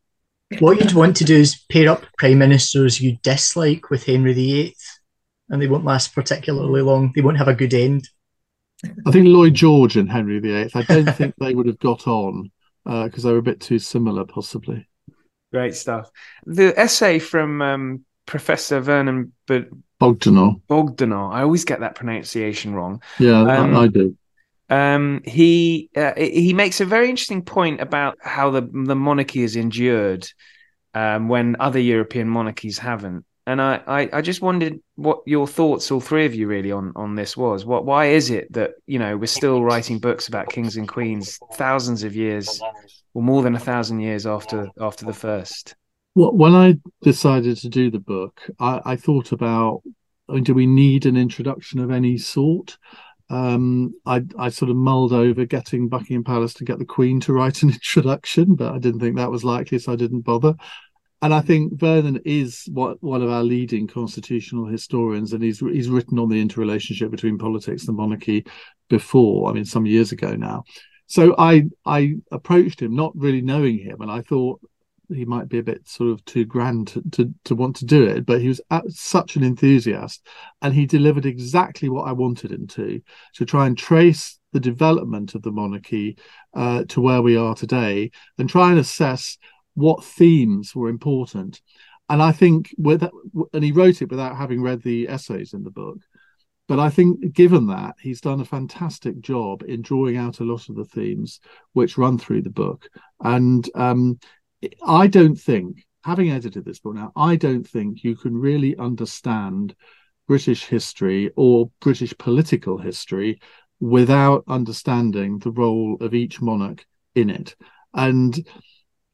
What 0.59 0.79
you'd 0.79 0.93
want 0.93 1.17
to 1.17 1.25
do 1.25 1.35
is 1.35 1.65
pair 1.69 1.89
up 1.89 2.05
prime 2.17 2.37
ministers 2.37 3.01
you 3.01 3.17
dislike 3.21 3.89
with 3.89 4.05
Henry 4.05 4.33
VIII, 4.33 4.75
and 5.49 5.61
they 5.61 5.67
won't 5.67 5.85
last 5.85 6.15
particularly 6.15 6.81
long. 6.81 7.11
They 7.15 7.21
won't 7.21 7.37
have 7.37 7.49
a 7.49 7.55
good 7.55 7.73
end. 7.73 8.07
I 9.05 9.11
think 9.11 9.27
Lloyd 9.27 9.55
George 9.55 9.97
and 9.97 10.09
Henry 10.09 10.39
VIII. 10.39 10.69
I 10.73 10.83
don't 10.83 11.13
think 11.15 11.35
they 11.39 11.53
would 11.53 11.67
have 11.67 11.79
got 11.79 12.07
on 12.07 12.51
because 12.85 13.25
uh, 13.25 13.27
they 13.27 13.33
were 13.33 13.39
a 13.39 13.43
bit 13.43 13.59
too 13.59 13.79
similar, 13.79 14.23
possibly. 14.23 14.87
Great 15.51 15.75
stuff. 15.75 16.09
The 16.45 16.77
essay 16.77 17.19
from 17.19 17.61
um, 17.61 18.05
Professor 18.25 18.79
Vernon 18.79 19.33
B- 19.47 19.65
Bogdanor. 20.01 20.61
Bogdanor. 20.69 21.33
I 21.33 21.41
always 21.41 21.65
get 21.65 21.79
that 21.79 21.95
pronunciation 21.95 22.75
wrong. 22.75 23.01
Yeah, 23.19 23.41
um, 23.41 23.75
I, 23.75 23.81
I 23.81 23.87
do. 23.87 24.17
Um, 24.69 25.21
he 25.25 25.89
uh, 25.95 26.13
he 26.17 26.53
makes 26.53 26.81
a 26.81 26.85
very 26.85 27.09
interesting 27.09 27.41
point 27.41 27.79
about 27.79 28.17
how 28.21 28.49
the 28.51 28.61
the 28.61 28.95
monarchy 28.95 29.41
has 29.41 29.55
endured 29.55 30.27
um, 30.93 31.29
when 31.29 31.55
other 31.59 31.79
European 31.79 32.27
monarchies 32.27 32.77
haven't. 32.77 33.25
And 33.47 33.61
I, 33.61 33.81
I, 33.87 34.09
I, 34.11 34.21
just 34.21 34.41
wondered 34.41 34.77
what 34.95 35.21
your 35.25 35.47
thoughts, 35.47 35.89
all 35.89 36.01
three 36.01 36.25
of 36.25 36.35
you, 36.35 36.47
really 36.47 36.73
on 36.73 36.91
on 36.97 37.15
this 37.15 37.37
was. 37.37 37.63
What 37.63 37.85
why 37.85 38.07
is 38.07 38.29
it 38.29 38.51
that 38.51 38.71
you 38.87 38.99
know 38.99 39.15
we're 39.15 39.27
still 39.27 39.63
writing 39.63 39.99
books 39.99 40.27
about 40.27 40.49
kings 40.49 40.75
and 40.75 40.85
queens 40.85 41.39
thousands 41.53 42.03
of 42.03 42.13
years, 42.13 42.61
or 43.13 43.23
more 43.23 43.41
than 43.41 43.55
a 43.55 43.59
thousand 43.59 44.01
years 44.01 44.27
after 44.27 44.67
after 44.81 45.05
the 45.05 45.13
first? 45.13 45.77
Well, 46.13 46.33
when 46.33 46.55
I 46.55 46.75
decided 47.03 47.55
to 47.59 47.69
do 47.69 47.89
the 47.89 48.01
book, 48.01 48.41
I, 48.59 48.81
I 48.83 48.95
thought 48.97 49.31
about: 49.31 49.81
I 50.27 50.33
mean, 50.33 50.43
do 50.43 50.53
we 50.53 50.67
need 50.67 51.05
an 51.05 51.15
introduction 51.15 51.79
of 51.79 51.89
any 51.89 52.17
sort? 52.17 52.77
Um, 53.29 53.93
I, 54.05 54.23
I 54.37 54.49
sort 54.49 54.71
of 54.71 54.77
mulled 54.77 55.13
over 55.13 55.45
getting 55.45 55.87
Buckingham 55.87 56.25
Palace 56.25 56.53
to 56.55 56.65
get 56.65 56.79
the 56.79 56.85
Queen 56.85 57.21
to 57.21 57.31
write 57.31 57.63
an 57.63 57.69
introduction, 57.73 58.55
but 58.55 58.73
I 58.73 58.79
didn't 58.79 58.99
think 58.99 59.15
that 59.15 59.31
was 59.31 59.45
likely, 59.45 59.79
so 59.79 59.93
I 59.93 59.95
didn't 59.95 60.21
bother 60.21 60.55
and 61.21 61.33
I 61.33 61.41
think 61.41 61.79
Vernon 61.79 62.21
is 62.25 62.67
what, 62.71 63.01
one 63.01 63.23
of 63.23 63.29
our 63.29 63.43
leading 63.43 63.87
constitutional 63.87 64.65
historians, 64.65 65.33
and 65.33 65.43
he's 65.43 65.59
he's 65.59 65.89
written 65.89 66.19
on 66.19 66.29
the 66.29 66.39
interrelationship 66.39 67.09
between 67.09 67.37
politics 67.37 67.87
and 67.87 67.97
monarchy 67.97 68.45
before. 68.89 69.49
I 69.49 69.53
mean, 69.53 69.65
some 69.65 69.85
years 69.85 70.11
ago 70.11 70.35
now. 70.35 70.63
So 71.07 71.35
I 71.37 71.65
I 71.85 72.15
approached 72.31 72.81
him 72.81 72.95
not 72.95 73.13
really 73.15 73.41
knowing 73.41 73.79
him, 73.79 74.01
and 74.01 74.11
I 74.11 74.21
thought 74.21 74.61
he 75.09 75.25
might 75.25 75.47
be 75.47 75.57
a 75.57 75.63
bit 75.63 75.87
sort 75.87 76.11
of 76.11 76.23
too 76.25 76.45
grand 76.45 76.89
to, 76.89 77.01
to, 77.11 77.33
to 77.45 77.55
want 77.55 77.77
to 77.77 77.85
do 77.85 78.03
it, 78.03 78.25
but 78.25 78.41
he 78.41 78.49
was 78.49 78.61
such 78.89 79.37
an 79.37 79.43
enthusiast, 79.43 80.27
and 80.61 80.73
he 80.73 80.85
delivered 80.85 81.25
exactly 81.25 81.89
what 81.89 82.07
I 82.07 82.11
wanted 82.11 82.51
him 82.51 82.67
to 82.67 83.01
to 83.35 83.45
try 83.45 83.67
and 83.67 83.77
trace 83.77 84.39
the 84.53 84.59
development 84.59 85.35
of 85.35 85.41
the 85.41 85.51
monarchy 85.51 86.17
uh, 86.53 86.83
to 86.89 87.01
where 87.01 87.21
we 87.21 87.37
are 87.37 87.55
today, 87.55 88.11
and 88.37 88.49
try 88.49 88.69
and 88.69 88.79
assess 88.79 89.37
what 89.77 90.03
themes 90.03 90.75
were 90.75 90.89
important. 90.89 91.61
And 92.09 92.19
I 92.23 92.31
think 92.31 92.73
with 92.79 93.07
and 93.53 93.63
he 93.63 93.71
wrote 93.71 94.01
it 94.01 94.09
without 94.09 94.35
having 94.35 94.63
read 94.63 94.81
the 94.81 95.07
essays 95.07 95.53
in 95.53 95.63
the 95.63 95.69
book. 95.69 95.99
But 96.67 96.79
I 96.79 96.89
think, 96.89 97.31
given 97.31 97.67
that, 97.67 97.93
he's 98.01 98.19
done 98.19 98.41
a 98.41 98.45
fantastic 98.45 99.21
job 99.21 99.63
in 99.67 99.83
drawing 99.83 100.17
out 100.17 100.39
a 100.39 100.43
lot 100.43 100.67
of 100.67 100.75
the 100.75 100.83
themes 100.83 101.39
which 101.73 101.97
run 101.97 102.17
through 102.17 102.41
the 102.41 102.49
book. 102.49 102.89
And 103.21 103.69
um, 103.75 104.19
I 104.85 105.05
don't 105.05 105.39
think, 105.39 105.85
having 106.03 106.31
edited 106.31 106.65
this 106.65 106.79
book 106.79 106.95
now, 106.95 107.11
I 107.15 107.35
don't 107.35 107.65
think 107.65 108.03
you 108.03 108.15
can 108.15 108.35
really 108.35 108.75
understand 108.77 109.75
British 110.27 110.65
history 110.65 111.31
or 111.35 111.69
British 111.81 112.17
political 112.17 112.79
history 112.79 113.39
without 113.79 114.43
understanding 114.47 115.37
the 115.37 115.51
role 115.51 115.97
of 116.01 116.15
each 116.15 116.41
monarch 116.41 116.83
in 117.13 117.29
it. 117.29 117.55
And 117.93 118.45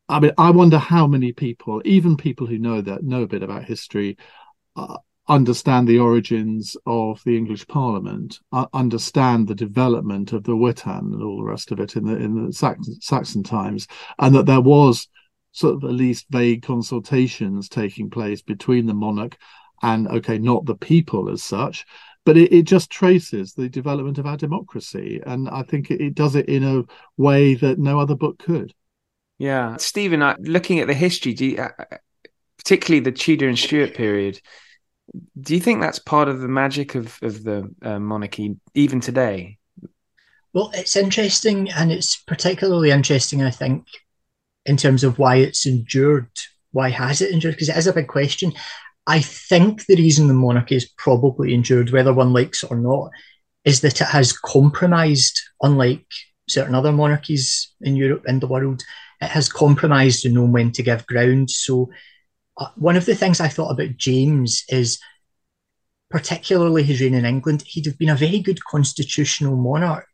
I 0.10 0.20
mean, 0.20 0.32
I 0.38 0.52
wonder 0.52 0.78
how 0.78 1.08
many 1.08 1.32
people, 1.32 1.82
even 1.86 2.18
people 2.18 2.46
who 2.46 2.58
know 2.58 2.82
that 2.82 3.04
know 3.04 3.24
a 3.24 3.28
bit 3.28 3.44
about 3.44 3.64
history, 3.64 4.18
uh, 4.76 4.98
understand 5.28 5.88
the 5.88 6.00
origins 6.00 6.76
of 6.86 7.22
the 7.26 7.38
English 7.38 7.66
Parliament, 7.68 8.40
uh, 8.52 8.66
understand 8.74 9.48
the 9.48 9.56
development 9.56 10.34
of 10.34 10.44
the 10.44 10.56
Witan 10.56 11.14
and 11.14 11.24
all 11.24 11.38
the 11.38 11.44
rest 11.44 11.72
of 11.72 11.80
it 11.80 11.96
in 11.96 12.06
the 12.06 12.16
in 12.18 12.46
the 12.46 12.54
Saxon, 12.54 13.00
Saxon 13.00 13.44
times, 13.44 13.88
and 14.20 14.36
that 14.36 14.46
there 14.46 14.62
was 14.62 15.08
sort 15.52 15.76
of 15.76 15.84
at 15.84 15.92
least 15.92 16.26
vague 16.30 16.64
consultations 16.64 17.70
taking 17.70 18.10
place 18.10 18.42
between 18.42 18.86
the 18.88 18.94
monarch 18.94 19.38
and 19.82 20.08
okay, 20.08 20.38
not 20.38 20.66
the 20.66 20.76
people 20.76 21.30
as 21.30 21.44
such, 21.44 21.86
but 22.26 22.38
it, 22.38 22.52
it 22.52 22.64
just 22.64 22.90
traces 22.90 23.54
the 23.54 23.70
development 23.70 24.18
of 24.18 24.26
our 24.26 24.38
democracy, 24.38 25.22
and 25.26 25.50
I 25.50 25.64
think 25.64 25.92
it, 25.92 26.02
it 26.02 26.16
does 26.16 26.36
it 26.36 26.50
in 26.50 26.64
a 26.64 26.84
way 27.18 27.56
that 27.56 27.80
no 27.80 28.00
other 28.00 28.16
book 28.16 28.40
could. 28.40 28.74
Yeah, 29.44 29.78
Steven, 29.78 30.36
looking 30.40 30.80
at 30.80 30.88
the 30.88 30.94
history, 30.94 31.34
you, 31.38 31.58
uh, 31.58 31.70
particularly 32.58 33.02
the 33.02 33.12
Tudor 33.12 33.50
and 33.50 33.60
Stuart 33.60 33.94
period 33.94 34.40
do 35.40 35.54
you 35.54 35.60
think 35.60 35.82
that's 35.82 36.00
part 36.00 36.28
of 36.28 36.40
the 36.40 36.48
magic 36.48 36.96
of 36.96 37.18
of 37.22 37.44
the 37.44 37.70
uh, 37.82 38.00
monarchy 38.00 38.56
even 38.74 39.00
today? 39.00 39.58
Well, 40.54 40.72
it's 40.74 40.96
interesting, 40.96 41.70
and 41.72 41.92
it's 41.92 42.16
particularly 42.16 42.92
interesting, 42.92 43.42
I 43.42 43.50
think, 43.50 43.88
in 44.66 44.78
terms 44.78 45.04
of 45.04 45.18
why 45.18 45.38
it's 45.38 45.66
endured. 45.66 46.30
Why 46.72 46.90
has 46.90 47.22
it 47.22 47.32
endured? 47.32 47.56
Because 47.56 47.70
it 47.70 47.78
is 47.78 47.88
a 47.88 47.94
big 47.94 48.08
question. 48.08 48.54
I 49.06 49.20
think 49.20 49.86
the 49.86 49.96
reason 49.96 50.28
the 50.28 50.34
monarchy 50.34 50.76
has 50.76 50.90
probably 50.98 51.54
endured, 51.54 51.92
whether 51.92 52.14
one 52.14 52.34
likes 52.34 52.64
it 52.64 52.72
or 52.72 52.78
not, 52.78 53.12
is 53.66 53.82
that 53.82 54.00
it 54.00 54.08
has 54.08 54.32
compromised, 54.32 55.40
unlike 55.62 56.06
certain 56.48 56.76
other 56.76 56.92
monarchies 56.92 57.74
in 57.82 57.96
Europe 57.96 58.24
and 58.28 58.40
the 58.40 58.48
world, 58.48 58.84
has 59.30 59.52
compromised 59.52 60.26
and 60.26 60.36
known 60.36 60.52
when 60.52 60.72
to 60.74 60.84
give 60.84 61.06
ground. 61.08 61.50
So 61.50 61.90
uh, 62.58 62.68
one 62.76 62.96
of 62.96 63.06
the 63.06 63.16
things 63.16 63.40
I 63.40 63.48
thought 63.48 63.72
about 63.72 63.98
James 63.98 64.64
is, 64.70 65.00
particularly 66.10 66.84
his 66.84 67.02
reign 67.02 67.14
in 67.14 67.26
England, 67.26 67.64
he'd 67.66 67.86
have 67.86 67.98
been 67.98 68.10
a 68.10 68.16
very 68.16 68.40
good 68.40 68.64
constitutional 68.66 69.56
monarch, 69.56 70.08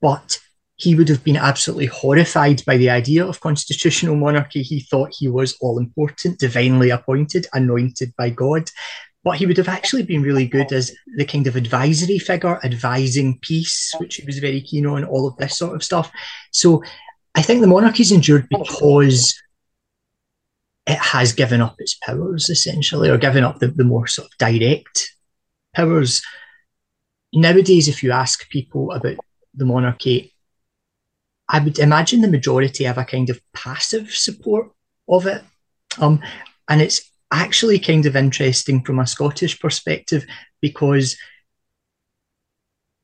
but 0.00 0.38
he 0.76 0.94
would 0.94 1.08
have 1.08 1.24
been 1.24 1.36
absolutely 1.36 1.86
horrified 1.86 2.64
by 2.64 2.76
the 2.76 2.88
idea 2.88 3.26
of 3.26 3.40
constitutional 3.40 4.14
monarchy. 4.14 4.62
He 4.62 4.80
thought 4.80 5.14
he 5.18 5.26
was 5.26 5.56
all 5.60 5.78
important, 5.78 6.38
divinely 6.38 6.90
appointed, 6.90 7.48
anointed 7.52 8.14
by 8.16 8.30
God. 8.30 8.70
But 9.24 9.38
he 9.38 9.46
would 9.46 9.56
have 9.56 9.68
actually 9.68 10.04
been 10.04 10.22
really 10.22 10.46
good 10.46 10.72
as 10.72 10.94
the 11.16 11.24
kind 11.24 11.48
of 11.48 11.56
advisory 11.56 12.20
figure, 12.20 12.64
advising 12.64 13.40
peace, 13.42 13.92
which 13.98 14.16
he 14.16 14.24
was 14.24 14.38
very 14.38 14.60
keen 14.60 14.86
on, 14.86 15.04
all 15.04 15.26
of 15.26 15.36
this 15.36 15.58
sort 15.58 15.74
of 15.74 15.82
stuff. 15.82 16.12
So 16.52 16.84
I 17.34 17.42
think 17.42 17.60
the 17.60 17.66
monarchy's 17.66 18.12
endured 18.12 18.48
because 18.48 19.40
it 20.86 20.98
has 20.98 21.32
given 21.32 21.60
up 21.60 21.76
its 21.78 21.94
powers 21.94 22.48
essentially, 22.48 23.08
or 23.08 23.18
given 23.18 23.44
up 23.44 23.58
the, 23.58 23.68
the 23.68 23.84
more 23.84 24.06
sort 24.06 24.28
of 24.28 24.38
direct 24.38 25.14
powers. 25.74 26.22
Nowadays, 27.32 27.88
if 27.88 28.02
you 28.02 28.10
ask 28.10 28.48
people 28.48 28.90
about 28.92 29.16
the 29.54 29.66
monarchy, 29.66 30.34
I 31.48 31.60
would 31.60 31.78
imagine 31.78 32.20
the 32.20 32.28
majority 32.28 32.84
have 32.84 32.98
a 32.98 33.04
kind 33.04 33.30
of 33.30 33.40
passive 33.52 34.10
support 34.10 34.70
of 35.08 35.26
it. 35.26 35.42
Um, 35.98 36.22
and 36.68 36.80
it's 36.80 37.10
actually 37.30 37.78
kind 37.78 38.06
of 38.06 38.16
interesting 38.16 38.82
from 38.82 38.98
a 38.98 39.06
Scottish 39.06 39.58
perspective 39.60 40.26
because 40.60 41.16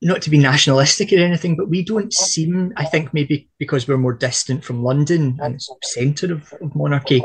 not 0.05 0.21
to 0.21 0.31
be 0.31 0.39
nationalistic 0.39 1.13
or 1.13 1.19
anything, 1.19 1.57
but 1.57 1.71
we 1.71 1.83
don't 1.83 2.13
seem, 2.13 2.73
I 2.77 2.85
think 2.85 3.15
maybe 3.15 3.49
because 3.59 3.89
we're 3.89 3.97
more 3.97 4.13
distant 4.13 4.63
from 4.63 4.83
London 4.83 5.39
and 5.43 5.59
centre 5.83 6.35
of, 6.35 6.53
of 6.61 6.77
monarchy, 6.77 7.23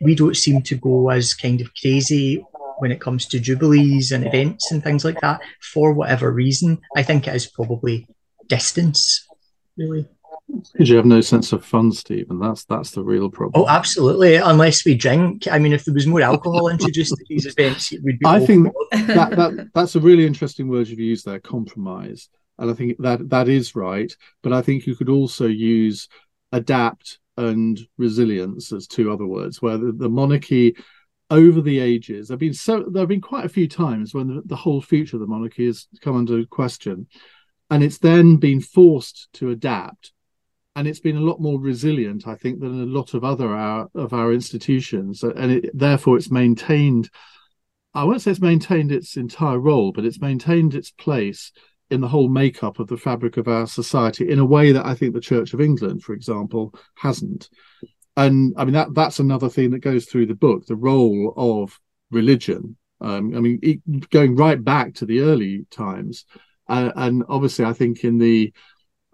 we 0.00 0.14
don't 0.14 0.36
seem 0.36 0.62
to 0.62 0.74
go 0.74 1.10
as 1.10 1.34
kind 1.34 1.60
of 1.60 1.70
crazy 1.80 2.42
when 2.78 2.90
it 2.90 3.02
comes 3.02 3.26
to 3.26 3.38
jubilees 3.38 4.12
and 4.12 4.26
events 4.26 4.72
and 4.72 4.82
things 4.82 5.04
like 5.04 5.20
that 5.20 5.42
for 5.60 5.92
whatever 5.92 6.32
reason. 6.32 6.80
I 6.96 7.02
think 7.02 7.28
it 7.28 7.36
is 7.36 7.46
probably 7.46 8.08
distance, 8.48 9.28
really. 9.76 10.08
Because 10.48 10.90
you 10.90 10.96
have 10.96 11.06
no 11.06 11.20
sense 11.20 11.52
of 11.52 11.64
fun, 11.64 11.92
Steven. 11.92 12.38
That's 12.38 12.64
that's 12.64 12.90
the 12.90 13.02
real 13.02 13.30
problem. 13.30 13.62
Oh, 13.62 13.68
absolutely. 13.68 14.36
Unless 14.36 14.84
we 14.84 14.94
drink. 14.94 15.48
I 15.50 15.58
mean, 15.58 15.72
if 15.72 15.84
there 15.84 15.94
was 15.94 16.06
more 16.06 16.20
alcohol 16.20 16.68
introduced 16.68 17.14
to 17.14 17.24
these 17.28 17.46
events, 17.46 17.92
it 17.92 18.02
would 18.02 18.18
be. 18.18 18.26
I 18.26 18.44
think 18.44 18.68
that, 18.90 19.30
that 19.36 19.70
that's 19.74 19.96
a 19.96 20.00
really 20.00 20.26
interesting 20.26 20.68
word 20.68 20.88
you've 20.88 20.98
used 20.98 21.24
there, 21.24 21.40
compromise. 21.40 22.28
And 22.58 22.70
I 22.70 22.74
think 22.74 22.98
that 22.98 23.30
that 23.30 23.48
is 23.48 23.74
right. 23.74 24.14
But 24.42 24.52
I 24.52 24.62
think 24.62 24.86
you 24.86 24.94
could 24.94 25.08
also 25.08 25.46
use 25.46 26.08
adapt 26.52 27.18
and 27.38 27.80
resilience 27.96 28.72
as 28.72 28.86
two 28.86 29.10
other 29.10 29.26
words, 29.26 29.62
where 29.62 29.78
the, 29.78 29.92
the 29.92 30.08
monarchy 30.08 30.76
over 31.30 31.62
the 31.62 31.78
ages 31.78 32.28
there 32.28 32.34
have 32.34 32.40
been 32.40 32.52
so 32.52 32.84
there 32.90 33.00
have 33.00 33.08
been 33.08 33.20
quite 33.20 33.46
a 33.46 33.48
few 33.48 33.66
times 33.66 34.12
when 34.12 34.28
the, 34.28 34.42
the, 34.44 34.56
whole 34.56 34.82
future 34.82 35.16
of 35.16 35.20
the 35.20 35.26
monarchy 35.26 35.64
has 35.64 35.86
come 36.02 36.14
under 36.14 36.44
question 36.44 37.06
and 37.70 37.82
it's 37.82 37.96
then 37.96 38.36
been 38.36 38.60
forced 38.60 39.28
to 39.32 39.48
adapt 39.48 40.12
and 40.74 40.88
it's 40.88 41.00
been 41.00 41.16
a 41.16 41.20
lot 41.20 41.40
more 41.40 41.60
resilient 41.60 42.26
i 42.26 42.34
think 42.34 42.60
than 42.60 42.82
a 42.82 42.86
lot 42.86 43.14
of 43.14 43.24
other 43.24 43.54
our, 43.54 43.88
of 43.94 44.12
our 44.12 44.32
institutions 44.32 45.22
and 45.22 45.52
it, 45.52 45.70
therefore 45.78 46.16
it's 46.16 46.30
maintained 46.30 47.10
i 47.94 48.04
won't 48.04 48.22
say 48.22 48.30
it's 48.30 48.40
maintained 48.40 48.90
its 48.90 49.16
entire 49.16 49.58
role 49.58 49.92
but 49.92 50.04
it's 50.04 50.20
maintained 50.20 50.74
its 50.74 50.90
place 50.90 51.52
in 51.92 52.00
the 52.00 52.08
whole 52.08 52.28
makeup 52.28 52.78
of 52.78 52.88
the 52.88 52.96
fabric 52.96 53.36
of 53.36 53.46
our 53.46 53.66
society 53.66 54.30
in 54.30 54.38
a 54.38 54.44
way 54.44 54.72
that 54.72 54.86
I 54.86 54.94
think 54.94 55.12
the 55.12 55.20
Church 55.20 55.52
of 55.52 55.60
England, 55.60 56.02
for 56.02 56.14
example, 56.14 56.74
hasn't. 56.96 57.50
And 58.16 58.54
I 58.56 58.64
mean 58.64 58.72
that 58.72 58.94
that's 58.94 59.18
another 59.18 59.50
thing 59.50 59.70
that 59.70 59.80
goes 59.80 60.06
through 60.06 60.26
the 60.26 60.34
book: 60.34 60.66
the 60.66 60.74
role 60.74 61.34
of 61.36 61.78
religion. 62.10 62.76
Um, 63.02 63.36
I 63.36 63.40
mean, 63.40 63.82
going 64.10 64.36
right 64.36 64.62
back 64.62 64.94
to 64.94 65.06
the 65.06 65.20
early 65.20 65.66
times, 65.70 66.24
uh, 66.68 66.92
and 66.96 67.24
obviously, 67.28 67.64
I 67.66 67.74
think 67.74 68.04
in 68.04 68.18
the 68.18 68.52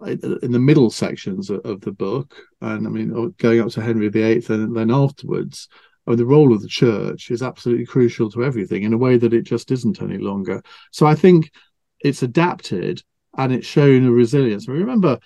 in 0.05 0.51
the 0.51 0.59
middle 0.59 0.89
sections 0.89 1.49
of, 1.49 1.81
the 1.81 1.91
book, 1.91 2.35
and 2.61 2.87
I 2.87 2.89
mean, 2.89 3.33
going 3.37 3.59
up 3.59 3.69
to 3.71 3.81
Henry 3.81 4.09
VIII 4.09 4.43
and 4.49 4.75
then 4.75 4.91
afterwards, 4.91 5.67
I 6.07 6.11
mean, 6.11 6.17
the 6.17 6.25
role 6.25 6.53
of 6.53 6.61
the 6.61 6.67
church 6.67 7.31
is 7.31 7.43
absolutely 7.43 7.85
crucial 7.85 8.31
to 8.31 8.43
everything 8.43 8.83
in 8.83 8.93
a 8.93 8.97
way 8.97 9.17
that 9.17 9.33
it 9.33 9.43
just 9.43 9.71
isn't 9.71 10.01
any 10.01 10.17
longer. 10.17 10.63
So 10.91 11.05
I 11.05 11.15
think 11.15 11.51
it's 11.99 12.23
adapted 12.23 13.03
and 13.37 13.53
it's 13.53 13.67
shown 13.67 14.05
a 14.05 14.11
resilience. 14.11 14.67
I 14.67 14.73
remember 14.73 15.19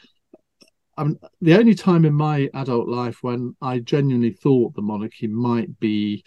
I 0.98 1.06
mean, 1.06 1.20
the 1.42 1.58
only 1.58 1.76
time 1.76 2.06
in 2.06 2.14
my 2.14 2.50
adult 2.54 2.88
life 2.88 3.20
when 3.22 3.56
I 3.62 3.80
genuinely 3.80 4.32
thought 4.32 4.76
the 4.76 4.82
monarchy 4.82 5.28
might 5.28 5.80
be 5.80 6.24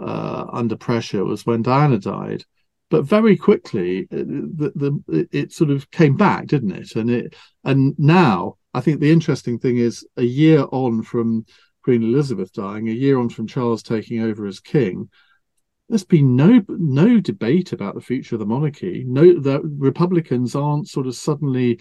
uh, 0.00 0.46
under 0.52 0.76
pressure 0.76 1.24
was 1.24 1.46
when 1.46 1.62
Diana 1.62 1.98
died. 1.98 2.44
But 2.90 3.04
very 3.04 3.36
quickly, 3.36 4.08
uh, 4.12 4.16
the, 4.16 5.02
the 5.08 5.28
it 5.32 5.52
sort 5.52 5.70
of 5.70 5.90
came 5.90 6.16
back, 6.16 6.46
didn't 6.46 6.72
it? 6.72 6.96
And 6.96 7.10
it 7.10 7.36
and 7.64 7.94
now 7.98 8.56
I 8.74 8.80
think 8.80 9.00
the 9.00 9.12
interesting 9.12 9.58
thing 9.58 9.78
is 9.78 10.06
a 10.16 10.24
year 10.24 10.66
on 10.70 11.02
from 11.02 11.46
Queen 11.82 12.02
Elizabeth 12.02 12.52
dying, 12.52 12.88
a 12.88 12.92
year 12.92 13.18
on 13.18 13.28
from 13.28 13.46
Charles 13.46 13.82
taking 13.82 14.20
over 14.20 14.46
as 14.46 14.60
king, 14.60 15.08
there's 15.88 16.04
been 16.04 16.36
no 16.36 16.62
no 16.68 17.18
debate 17.18 17.72
about 17.72 17.94
the 17.94 18.00
future 18.00 18.36
of 18.36 18.38
the 18.38 18.46
monarchy. 18.46 19.04
No, 19.06 19.38
the 19.40 19.60
Republicans 19.60 20.54
aren't 20.54 20.88
sort 20.88 21.08
of 21.08 21.16
suddenly 21.16 21.80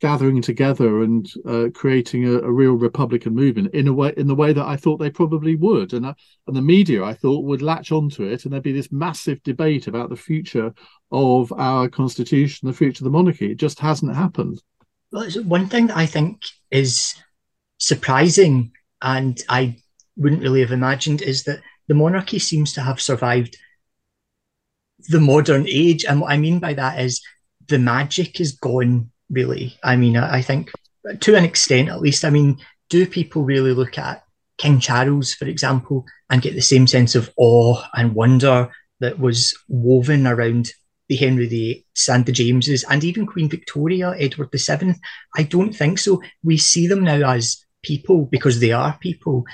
gathering 0.00 0.42
together 0.42 1.02
and 1.02 1.26
uh, 1.48 1.66
creating 1.74 2.26
a, 2.26 2.38
a, 2.40 2.50
real 2.50 2.74
Republican 2.74 3.34
movement 3.34 3.74
in 3.74 3.88
a 3.88 3.92
way 3.92 4.12
in 4.16 4.26
the 4.26 4.34
way 4.34 4.52
that 4.52 4.66
I 4.66 4.76
thought 4.76 4.98
they 4.98 5.10
probably 5.10 5.56
would, 5.56 5.92
and 5.92 6.06
uh, 6.06 6.14
and 6.46 6.56
the 6.56 6.62
media 6.62 7.02
I 7.02 7.14
thought 7.14 7.44
would 7.44 7.62
latch 7.62 7.92
onto 7.92 8.24
it, 8.24 8.44
and 8.44 8.52
there'd 8.52 8.62
be 8.62 8.72
this 8.72 8.92
massive 8.92 9.42
debate 9.42 9.86
about 9.86 10.10
the 10.10 10.16
future 10.16 10.74
of 11.10 11.52
our 11.52 11.88
constitution, 11.88 12.68
the 12.68 12.74
future 12.74 13.00
of 13.00 13.04
the 13.04 13.16
monarchy. 13.16 13.52
It 13.52 13.58
just 13.58 13.80
hasn't 13.80 14.14
happened. 14.14 14.60
Well, 15.12 15.30
one 15.44 15.68
thing 15.68 15.86
that 15.86 15.96
I 15.96 16.06
think 16.06 16.42
is 16.70 17.14
surprising, 17.78 18.72
and 19.00 19.40
I 19.48 19.76
wouldn't 20.16 20.42
really 20.42 20.60
have 20.60 20.72
imagined 20.72 21.22
is 21.22 21.44
that 21.44 21.60
the 21.88 21.94
monarchy 21.94 22.38
seems 22.38 22.72
to 22.74 22.82
have 22.82 23.00
survived 23.00 23.56
the 25.08 25.20
modern 25.20 25.66
age. 25.68 26.04
And 26.04 26.20
what 26.20 26.32
I 26.32 26.36
mean 26.36 26.58
by 26.58 26.74
that 26.74 27.00
is 27.00 27.22
the 27.68 27.78
magic 27.78 28.40
is 28.40 28.52
gone, 28.52 29.10
really. 29.30 29.78
I 29.82 29.96
mean, 29.96 30.16
I, 30.16 30.42
think 30.42 30.70
to 31.20 31.34
an 31.34 31.44
extent, 31.44 31.88
at 31.88 32.00
least, 32.00 32.24
I 32.24 32.30
mean, 32.30 32.58
do 32.88 33.06
people 33.06 33.42
really 33.42 33.72
look 33.72 33.98
at 33.98 34.24
King 34.58 34.80
Charles, 34.80 35.34
for 35.34 35.46
example, 35.46 36.04
and 36.30 36.42
get 36.42 36.54
the 36.54 36.60
same 36.60 36.86
sense 36.86 37.14
of 37.14 37.30
awe 37.36 37.82
and 37.94 38.14
wonder 38.14 38.70
that 39.00 39.18
was 39.18 39.56
woven 39.68 40.26
around 40.26 40.70
the 41.08 41.16
Henry 41.16 41.46
VIII, 41.46 41.86
Santa 41.94 42.32
James's, 42.32 42.84
and 42.84 43.04
even 43.04 43.26
Queen 43.26 43.48
Victoria, 43.48 44.14
Edward 44.18 44.48
VII? 44.52 44.94
I 45.36 45.42
don't 45.42 45.72
think 45.72 45.98
so. 45.98 46.22
We 46.42 46.56
see 46.56 46.86
them 46.86 47.04
now 47.04 47.30
as 47.30 47.64
people 47.82 48.26
because 48.26 48.60
they 48.60 48.72
are 48.72 48.98
people. 49.00 49.44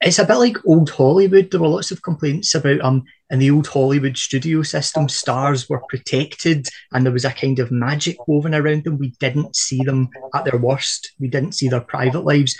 It's 0.00 0.18
a 0.18 0.24
bit 0.24 0.36
like 0.36 0.56
old 0.66 0.90
Hollywood. 0.90 1.50
There 1.50 1.60
were 1.60 1.68
lots 1.68 1.90
of 1.90 2.02
complaints 2.02 2.54
about 2.54 2.80
um 2.80 3.04
in 3.30 3.38
the 3.38 3.50
old 3.50 3.68
Hollywood 3.68 4.16
studio 4.16 4.62
system, 4.62 5.08
stars 5.08 5.68
were 5.68 5.82
protected 5.88 6.68
and 6.92 7.06
there 7.06 7.12
was 7.12 7.24
a 7.24 7.30
kind 7.30 7.60
of 7.60 7.70
magic 7.70 8.26
woven 8.26 8.54
around 8.54 8.84
them. 8.84 8.98
We 8.98 9.10
didn't 9.20 9.54
see 9.54 9.82
them 9.84 10.08
at 10.34 10.44
their 10.44 10.58
worst. 10.58 11.12
We 11.20 11.28
didn't 11.28 11.52
see 11.52 11.68
their 11.68 11.80
private 11.80 12.24
lives. 12.24 12.56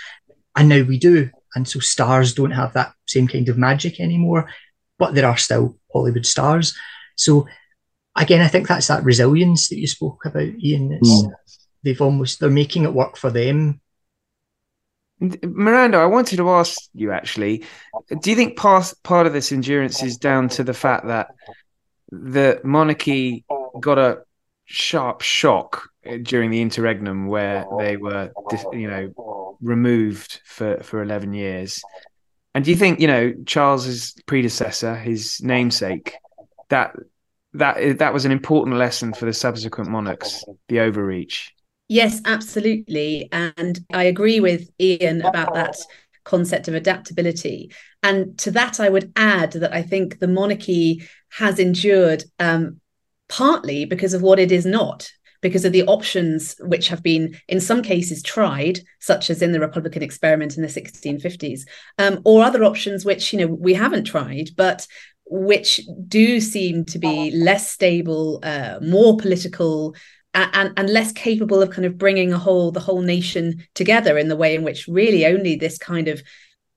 And 0.55 0.69
now 0.69 0.83
we 0.83 0.97
do. 0.97 1.29
And 1.55 1.67
so 1.67 1.79
stars 1.79 2.33
don't 2.33 2.51
have 2.51 2.73
that 2.73 2.93
same 3.05 3.27
kind 3.27 3.49
of 3.49 3.57
magic 3.57 3.99
anymore, 3.99 4.49
but 4.97 5.13
there 5.13 5.27
are 5.27 5.37
still 5.37 5.77
Hollywood 5.91 6.25
stars. 6.25 6.73
So 7.17 7.47
again, 8.15 8.39
I 8.41 8.47
think 8.47 8.67
that's 8.67 8.87
that 8.87 9.03
resilience 9.03 9.67
that 9.69 9.77
you 9.77 9.87
spoke 9.87 10.25
about, 10.25 10.43
Iain. 10.43 10.99
Mm. 11.03 11.31
They've 11.83 12.01
almost 12.01 12.39
they're 12.39 12.49
making 12.49 12.83
it 12.83 12.93
work 12.93 13.17
for 13.17 13.29
them. 13.29 13.81
Miranda, 15.21 15.99
I 15.99 16.07
wanted 16.07 16.37
to 16.37 16.49
ask 16.49 16.79
you 16.93 17.11
actually, 17.11 17.63
do 18.21 18.29
you 18.29 18.35
think 18.35 18.57
part 18.57 18.91
part 19.03 19.27
of 19.27 19.33
this 19.33 19.51
endurance 19.51 20.01
is 20.01 20.17
down 20.17 20.49
to 20.49 20.63
the 20.63 20.73
fact 20.73 21.07
that 21.07 21.27
the 22.11 22.59
monarchy 22.63 23.45
got 23.79 23.99
a 23.99 24.23
sharp 24.65 25.21
shock 25.21 25.89
during 26.23 26.49
the 26.49 26.61
interregnum 26.61 27.27
where 27.27 27.65
they 27.77 27.97
were 27.97 28.31
you 28.73 28.87
know 28.87 29.57
removed 29.61 30.41
for 30.43 30.79
for 30.81 31.03
11 31.03 31.33
years? 31.33 31.83
And 32.55 32.65
do 32.65 32.71
you 32.71 32.77
think 32.77 32.99
you 32.99 33.07
know 33.07 33.33
charles's 33.45 34.15
predecessor 34.25 34.95
his 34.95 35.39
namesake 35.41 36.15
that 36.69 36.95
that 37.53 37.99
that 37.99 38.13
was 38.13 38.25
an 38.25 38.31
important 38.31 38.77
lesson 38.77 39.13
for 39.13 39.25
the 39.25 39.33
subsequent 39.33 39.89
monarchs 39.89 40.43
the 40.67 40.79
overreach 40.79 41.53
yes 41.91 42.21
absolutely. 42.25 43.29
And 43.31 43.79
i 43.93 44.03
agree 44.03 44.39
with 44.39 44.69
Iain 44.79 45.21
about 45.21 45.53
that 45.53 45.77
concept 46.23 46.67
of 46.67 46.75
adaptability. 46.75 47.71
And 48.03 48.37
to 48.39 48.51
that 48.51 48.79
i 48.79 48.89
would 48.89 49.11
add 49.15 49.51
that 49.53 49.73
i 49.73 49.81
think 49.81 50.19
the 50.19 50.27
monarchy 50.27 51.03
has 51.29 51.59
endured 51.59 52.23
um, 52.39 52.79
partly 53.29 53.85
because 53.85 54.13
of 54.13 54.21
what 54.21 54.39
it 54.39 54.51
is 54.51 54.65
not 54.65 55.11
because 55.41 55.65
of 55.65 55.71
the 55.71 55.83
options 55.83 56.55
which 56.59 56.87
have 56.87 57.01
been 57.01 57.35
in 57.47 57.59
some 57.59 57.81
cases 57.81 58.21
tried 58.21 58.79
such 58.99 59.29
as 59.29 59.41
in 59.41 59.51
the 59.51 59.59
republican 59.59 60.03
experiment 60.03 60.55
in 60.55 60.61
the 60.61 60.67
1650s 60.69 61.61
um, 61.97 62.21
or 62.25 62.43
other 62.43 62.63
options 62.63 63.05
which 63.05 63.33
you 63.33 63.39
know 63.39 63.47
we 63.47 63.73
haven't 63.73 64.03
tried 64.05 64.49
but 64.55 64.85
which 65.25 65.79
do 66.07 66.41
seem 66.41 66.83
to 66.83 66.99
be 66.99 67.31
less 67.31 67.71
stable 67.71 68.39
uh, 68.43 68.77
more 68.81 69.15
political 69.15 69.95
and, 70.33 70.73
and 70.77 70.89
less 70.89 71.11
capable 71.11 71.61
of 71.61 71.71
kind 71.71 71.85
of 71.85 71.97
bringing 71.97 72.31
a 72.31 72.37
whole 72.37 72.71
the 72.71 72.79
whole 72.79 73.01
nation 73.01 73.63
together 73.73 74.17
in 74.17 74.27
the 74.27 74.35
way 74.35 74.55
in 74.55 74.63
which 74.63 74.87
really 74.87 75.25
only 75.25 75.55
this 75.55 75.77
kind 75.77 76.07
of 76.07 76.21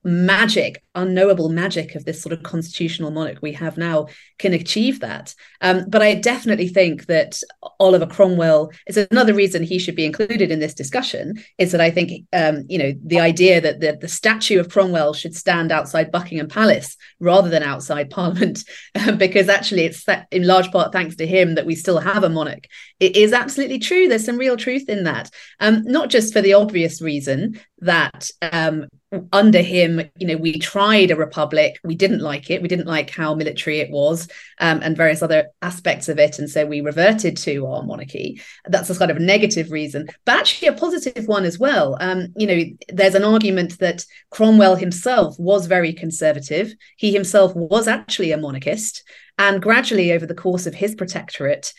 magic, 0.04 0.82
unknowable 0.94 1.48
magic 1.48 1.94
of 1.94 2.04
this 2.04 2.20
sort 2.22 2.32
of 2.32 2.42
constitutional 2.42 3.10
monarch 3.10 3.38
we 3.40 3.52
have 3.52 3.78
now 3.78 4.06
can 4.38 4.52
achieve 4.52 5.00
that. 5.00 5.34
Um, 5.60 5.86
but 5.88 6.02
I 6.02 6.14
definitely 6.14 6.68
think 6.68 7.06
that 7.06 7.40
Oliver 7.80 8.06
Cromwell 8.06 8.70
is 8.86 8.96
another 8.96 9.32
reason 9.32 9.62
he 9.62 9.78
should 9.78 9.96
be 9.96 10.04
included 10.04 10.50
in 10.50 10.60
this 10.60 10.74
discussion. 10.74 11.42
Is 11.58 11.72
that 11.72 11.80
I 11.80 11.90
think 11.90 12.26
um, 12.32 12.64
you 12.68 12.78
know 12.78 12.92
the 13.04 13.20
idea 13.20 13.60
that 13.60 13.80
the, 13.80 13.96
the 13.98 14.08
statue 14.08 14.60
of 14.60 14.68
Cromwell 14.68 15.14
should 15.14 15.34
stand 15.34 15.72
outside 15.72 16.12
Buckingham 16.12 16.48
Palace 16.48 16.96
rather 17.18 17.48
than 17.48 17.62
outside 17.62 18.10
Parliament, 18.14 18.64
because 19.16 19.48
actually 19.48 19.84
it's 19.84 20.04
in 20.30 20.46
large 20.46 20.70
part 20.70 20.92
thanks 20.92 21.16
to 21.16 21.26
him 21.26 21.54
that 21.54 21.66
we 21.66 21.74
still 21.74 21.98
have 21.98 22.24
a 22.24 22.28
monarch. 22.28 22.66
It 23.00 23.16
is 23.16 23.32
absolutely 23.32 23.78
true. 23.78 24.08
There's 24.08 24.24
some 24.24 24.38
real 24.38 24.56
truth 24.56 24.88
in 24.88 25.04
that, 25.04 25.30
um, 25.60 25.82
not 25.84 26.10
just 26.10 26.32
for 26.32 26.42
the 26.42 26.54
obvious 26.54 27.00
reason 27.00 27.60
that 27.78 28.30
um, 28.40 28.86
under 29.32 29.60
him, 29.60 30.00
you 30.18 30.26
know, 30.26 30.36
we 30.36 30.58
tried 30.58 31.10
a 31.10 31.16
republic. 31.16 31.78
We 31.84 31.94
didn't 31.94 32.20
like 32.20 32.50
it. 32.50 32.62
We 32.62 32.68
didn't 32.68 32.86
like 32.86 33.10
how 33.10 33.34
military 33.34 33.80
it 33.80 33.90
was 33.90 34.28
um, 34.60 34.80
and 34.82 34.96
various 34.96 35.22
other 35.22 35.48
aspects 35.62 36.08
of 36.08 36.18
it. 36.18 36.38
And 36.38 36.48
so 36.48 36.66
we 36.66 36.80
reverted 36.80 37.36
to 37.38 37.66
our 37.66 37.82
monarchy. 37.82 38.40
That's 38.66 38.90
a 38.90 38.98
kind 38.98 39.10
of 39.10 39.18
negative 39.18 39.70
reason, 39.70 40.08
but 40.24 40.36
actually 40.36 40.68
a 40.68 40.72
positive 40.72 41.26
one 41.26 41.44
as 41.44 41.58
well. 41.58 41.96
Um, 42.00 42.28
you 42.36 42.46
know, 42.46 42.62
there's 42.88 43.14
an 43.14 43.24
argument 43.24 43.78
that 43.78 44.04
Cromwell 44.30 44.76
himself 44.76 45.36
was 45.38 45.66
very 45.66 45.92
conservative. 45.92 46.72
He 46.96 47.12
himself 47.12 47.54
was 47.54 47.88
actually 47.88 48.32
a 48.32 48.38
monarchist. 48.38 49.02
And 49.38 49.60
gradually, 49.60 50.12
over 50.12 50.26
the 50.26 50.34
course 50.34 50.66
of 50.66 50.74
his 50.74 50.94
protectorate, 50.94 51.72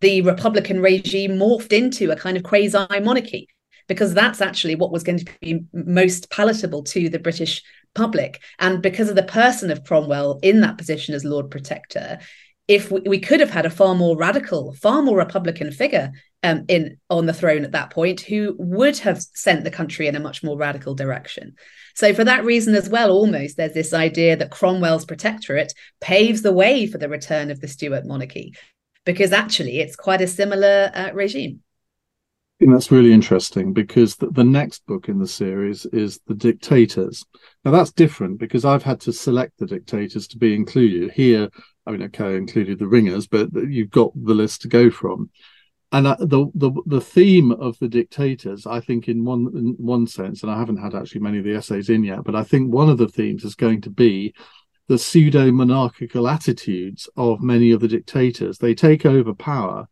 the 0.00 0.20
Republican 0.22 0.80
regime 0.80 1.32
morphed 1.32 1.72
into 1.72 2.10
a 2.10 2.16
kind 2.16 2.36
of 2.36 2.42
quasi 2.42 3.00
monarchy 3.00 3.48
because 3.90 4.14
that's 4.14 4.40
actually 4.40 4.76
what 4.76 4.92
was 4.92 5.02
going 5.02 5.18
to 5.18 5.32
be 5.40 5.64
most 5.72 6.30
palatable 6.30 6.84
to 6.84 7.08
the 7.08 7.18
British 7.18 7.60
public. 7.92 8.40
And 8.60 8.80
because 8.80 9.08
of 9.08 9.16
the 9.16 9.24
person 9.24 9.68
of 9.68 9.82
Cromwell 9.82 10.38
in 10.44 10.60
that 10.60 10.78
position 10.78 11.12
as 11.12 11.24
Lord 11.24 11.50
Protector, 11.50 12.20
if 12.68 12.92
we, 12.92 13.00
we 13.00 13.18
could 13.18 13.40
have 13.40 13.50
had 13.50 13.66
a 13.66 13.70
far 13.70 13.96
more 13.96 14.16
radical, 14.16 14.74
far 14.74 15.02
more 15.02 15.16
Republican 15.16 15.72
figure 15.72 16.12
um, 16.44 16.66
in 16.68 16.98
on 17.10 17.26
the 17.26 17.32
throne 17.32 17.64
at 17.64 17.72
that 17.72 17.90
point, 17.90 18.20
who 18.20 18.54
would 18.60 18.96
have 18.98 19.20
sent 19.34 19.64
the 19.64 19.72
country 19.72 20.06
in 20.06 20.14
a 20.14 20.20
much 20.20 20.44
more 20.44 20.56
radical 20.56 20.94
direction. 20.94 21.56
So, 21.96 22.14
for 22.14 22.22
that 22.22 22.44
reason 22.44 22.76
as 22.76 22.88
well, 22.88 23.10
almost 23.10 23.56
there's 23.56 23.74
this 23.74 23.92
idea 23.92 24.36
that 24.36 24.52
Cromwell's 24.52 25.04
protectorate 25.04 25.74
paves 26.00 26.42
the 26.42 26.52
way 26.52 26.86
for 26.86 26.98
the 26.98 27.08
return 27.08 27.50
of 27.50 27.60
the 27.60 27.66
Stuart 27.66 28.06
monarchy, 28.06 28.54
because 29.04 29.32
actually 29.32 29.80
it's 29.80 29.96
quite 29.96 30.20
a 30.20 30.28
similar 30.28 30.92
uh, 30.94 31.10
regime 31.12 31.64
that's 32.68 32.92
really 32.92 33.12
interesting 33.12 33.72
because 33.72 34.16
the, 34.16 34.28
the, 34.28 34.44
next 34.44 34.84
book 34.86 35.08
in 35.08 35.18
the 35.18 35.26
series 35.26 35.86
is 35.86 36.20
The 36.26 36.34
Dictators. 36.34 37.24
Now, 37.64 37.70
that's 37.70 37.92
different 37.92 38.38
because 38.38 38.66
I've 38.66 38.82
had 38.82 39.00
to 39.02 39.12
select 39.12 39.58
the 39.58 39.66
dictators 39.66 40.28
to 40.28 40.38
be 40.38 40.54
included. 40.54 41.12
Here, 41.12 41.48
I 41.86 41.90
mean, 41.90 42.02
okay, 42.02 42.24
I 42.24 42.32
included 42.32 42.78
the 42.78 42.86
ringers, 42.86 43.26
but 43.26 43.48
you've 43.54 43.90
got 43.90 44.12
the 44.14 44.34
list 44.34 44.62
to 44.62 44.68
go 44.68 44.90
from. 44.90 45.30
And 45.92 46.06
uh, 46.06 46.16
the, 46.20 46.46
the 46.54 46.70
the 46.86 47.00
theme 47.00 47.50
of 47.50 47.76
the 47.80 47.88
dictators, 47.88 48.64
I 48.64 48.78
think, 48.78 49.08
in 49.08 49.24
one 49.24 49.50
in 49.54 49.74
one 49.78 50.06
sense, 50.06 50.42
and 50.42 50.52
I 50.52 50.56
haven't 50.56 50.76
had 50.76 50.94
actually 50.94 51.22
many 51.22 51.38
of 51.38 51.44
the 51.44 51.54
essays 51.54 51.90
in 51.90 52.04
yet, 52.04 52.22
but 52.22 52.36
I 52.36 52.44
think 52.44 52.72
one 52.72 52.88
of 52.88 52.98
the 52.98 53.08
themes 53.08 53.42
is 53.42 53.56
going 53.56 53.80
to 53.80 53.90
be 53.90 54.32
the 54.86 54.98
pseudo 54.98 55.50
monarchical 55.50 56.28
attitudes 56.28 57.08
of 57.16 57.42
many 57.42 57.72
of 57.72 57.80
the 57.80 57.88
dictators. 57.88 58.58
They 58.58 58.74
take 58.74 59.04
over 59.04 59.34
power 59.34 59.88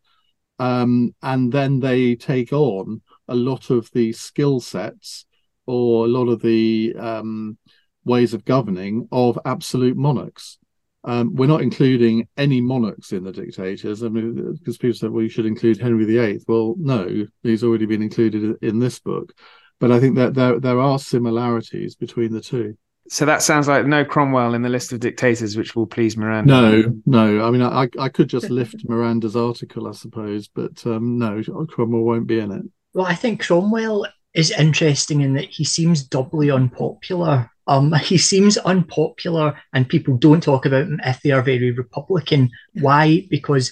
um, 0.59 1.15
and 1.21 1.51
then 1.51 1.79
they 1.79 2.15
take 2.15 2.53
on 2.53 3.01
a 3.27 3.35
lot 3.35 3.69
of 3.69 3.89
the 3.93 4.11
skill 4.11 4.59
sets 4.59 5.25
or 5.65 6.05
a 6.05 6.09
lot 6.09 6.27
of 6.27 6.41
the 6.41 6.93
um, 6.97 7.57
ways 8.03 8.33
of 8.33 8.45
governing 8.45 9.07
of 9.11 9.39
absolute 9.45 9.95
monarchs. 9.95 10.57
Um, 11.05 11.35
we're 11.35 11.47
not 11.47 11.61
including 11.61 12.27
any 12.35 12.59
monarchs 12.59 13.13
in 13.13 13.23
the 13.23 13.31
dictators. 13.31 14.03
I 14.03 14.09
mean, 14.09 14.55
because 14.55 14.77
people 14.77 14.95
said, 14.95 15.11
well, 15.11 15.23
you 15.23 15.29
should 15.29 15.45
include 15.45 15.79
Henry 15.79 16.05
VIII. 16.05 16.41
Well, 16.47 16.75
no, 16.77 17.25
he's 17.41 17.63
already 17.63 17.85
been 17.85 18.01
included 18.01 18.57
in 18.61 18.79
this 18.79 18.99
book. 18.99 19.33
But 19.79 19.93
I 19.93 19.99
think 20.01 20.15
that 20.15 20.33
there 20.33 20.59
there 20.59 20.79
are 20.79 20.99
similarities 20.99 21.95
between 21.95 22.33
the 22.33 22.41
two. 22.41 22.77
So 23.09 23.25
that 23.25 23.41
sounds 23.41 23.67
like 23.67 23.87
no 23.87 24.05
Cromwell 24.05 24.53
in 24.53 24.61
the 24.61 24.69
list 24.69 24.93
of 24.93 24.99
dictators, 24.99 25.57
which 25.57 25.75
will 25.75 25.87
please 25.87 26.15
Miranda. 26.15 26.53
No, 26.53 27.01
no. 27.07 27.43
I 27.45 27.49
mean, 27.49 27.63
I 27.63 27.89
I 27.99 28.07
could 28.07 28.29
just 28.29 28.51
lift 28.51 28.87
Miranda's 28.87 29.35
article, 29.35 29.87
I 29.87 29.91
suppose, 29.91 30.47
but 30.47 30.85
um, 30.85 31.17
no, 31.17 31.41
Cromwell 31.69 32.03
won't 32.03 32.27
be 32.27 32.39
in 32.39 32.51
it. 32.51 32.61
Well, 32.93 33.07
I 33.07 33.15
think 33.15 33.41
Cromwell 33.41 34.05
is 34.35 34.51
interesting 34.51 35.21
in 35.21 35.33
that 35.33 35.45
he 35.45 35.63
seems 35.63 36.03
doubly 36.03 36.51
unpopular. 36.51 37.49
Um, 37.65 37.93
he 38.03 38.19
seems 38.19 38.57
unpopular, 38.59 39.59
and 39.73 39.89
people 39.89 40.17
don't 40.17 40.43
talk 40.43 40.67
about 40.67 40.83
him 40.83 41.01
if 41.03 41.19
they 41.21 41.31
are 41.31 41.41
very 41.41 41.71
Republican. 41.71 42.51
Why? 42.73 43.25
Because 43.29 43.71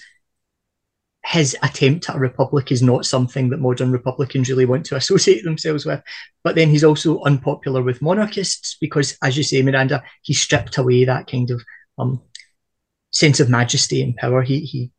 his 1.27 1.57
attempt 1.61 2.09
at 2.09 2.15
a 2.15 2.19
republic 2.19 2.71
is 2.71 2.81
not 2.81 3.05
something 3.05 3.49
that 3.49 3.59
modern 3.59 3.91
Republicans 3.91 4.49
really 4.49 4.65
want 4.65 4.85
to 4.85 4.95
associate 4.95 5.43
themselves 5.43 5.85
with. 5.85 6.01
But 6.43 6.55
then 6.55 6.69
he's 6.69 6.85
also 6.85 7.21
unpopular 7.23 7.81
with 7.81 8.01
monarchists 8.01 8.77
because, 8.79 9.17
as 9.21 9.35
you 9.35 9.43
say, 9.43 9.61
Miranda, 9.61 10.03
he 10.21 10.33
stripped 10.33 10.77
away 10.77 11.03
that 11.03 11.27
kind 11.27 11.51
of 11.51 11.61
um, 11.97 12.21
sense 13.11 13.41
of 13.41 13.49
majesty 13.49 14.01
and 14.01 14.15
power. 14.15 14.41
He 14.41 14.61
he 14.61 14.91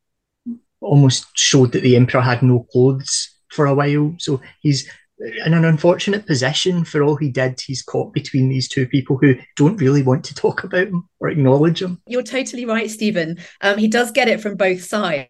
almost 0.81 1.27
showed 1.35 1.73
that 1.73 1.83
the 1.83 1.97
emperor 1.97 2.21
had 2.21 2.43
no 2.43 2.67
clothes 2.71 3.35
for 3.49 3.67
a 3.67 3.75
while. 3.75 4.15
So 4.19 4.43
he's 4.61 4.91
in 5.21 5.55
an 5.55 5.65
unfortunate 5.65 6.27
position 6.27 6.85
for 6.85 7.03
all 7.03 7.17
he 7.17 7.31
did. 7.31 7.61
He's 7.61 7.83
caught 7.83 8.13
between 8.13 8.49
these 8.49 8.69
two 8.69 8.87
people 8.87 9.19
who 9.19 9.37
don't 9.57 9.81
really 9.81 10.03
want 10.03 10.25
to 10.25 10.35
talk 10.35 10.65
about 10.65 10.89
him 10.89 11.09
or 11.19 11.29
acknowledge 11.29 11.83
him. 11.83 12.01
You're 12.07 12.23
totally 12.23 12.65
right, 12.65 12.91
Steven. 12.91 13.39
Um, 13.61 13.79
he 13.79 13.89
does 13.89 14.11
get 14.11 14.29
it 14.29 14.41
from 14.41 14.57
both 14.57 14.85
sides. 14.85 15.29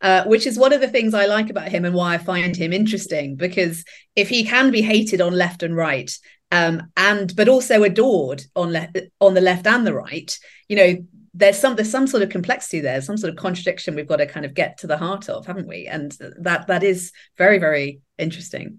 Uh, 0.00 0.22
which 0.26 0.46
is 0.46 0.56
one 0.56 0.72
of 0.72 0.80
the 0.80 0.86
things 0.86 1.14
I 1.14 1.26
like 1.26 1.50
about 1.50 1.66
him 1.66 1.84
and 1.84 1.96
why 1.96 2.14
I 2.14 2.18
find 2.18 2.54
him 2.54 2.72
interesting. 2.72 3.34
Because 3.34 3.84
if 4.14 4.28
he 4.28 4.44
can 4.44 4.70
be 4.70 4.82
hated 4.82 5.20
on 5.20 5.32
left 5.32 5.64
and 5.64 5.74
right, 5.74 6.16
um, 6.52 6.92
and 6.96 7.34
but 7.34 7.48
also 7.48 7.82
adored 7.82 8.44
on 8.54 8.72
left 8.72 8.96
on 9.20 9.34
the 9.34 9.40
left 9.40 9.66
and 9.66 9.84
the 9.84 9.94
right, 9.94 10.38
you 10.68 10.76
know, 10.76 10.96
there's 11.34 11.58
some 11.58 11.74
there's 11.74 11.90
some 11.90 12.06
sort 12.06 12.22
of 12.22 12.28
complexity 12.28 12.80
there, 12.80 13.00
some 13.00 13.16
sort 13.16 13.32
of 13.32 13.36
contradiction 13.36 13.96
we've 13.96 14.06
got 14.06 14.16
to 14.16 14.26
kind 14.26 14.46
of 14.46 14.54
get 14.54 14.78
to 14.78 14.86
the 14.86 14.96
heart 14.98 15.28
of, 15.28 15.44
haven't 15.46 15.66
we? 15.66 15.88
And 15.88 16.16
that 16.38 16.68
that 16.68 16.84
is 16.84 17.10
very 17.36 17.58
very 17.58 18.00
interesting. 18.18 18.78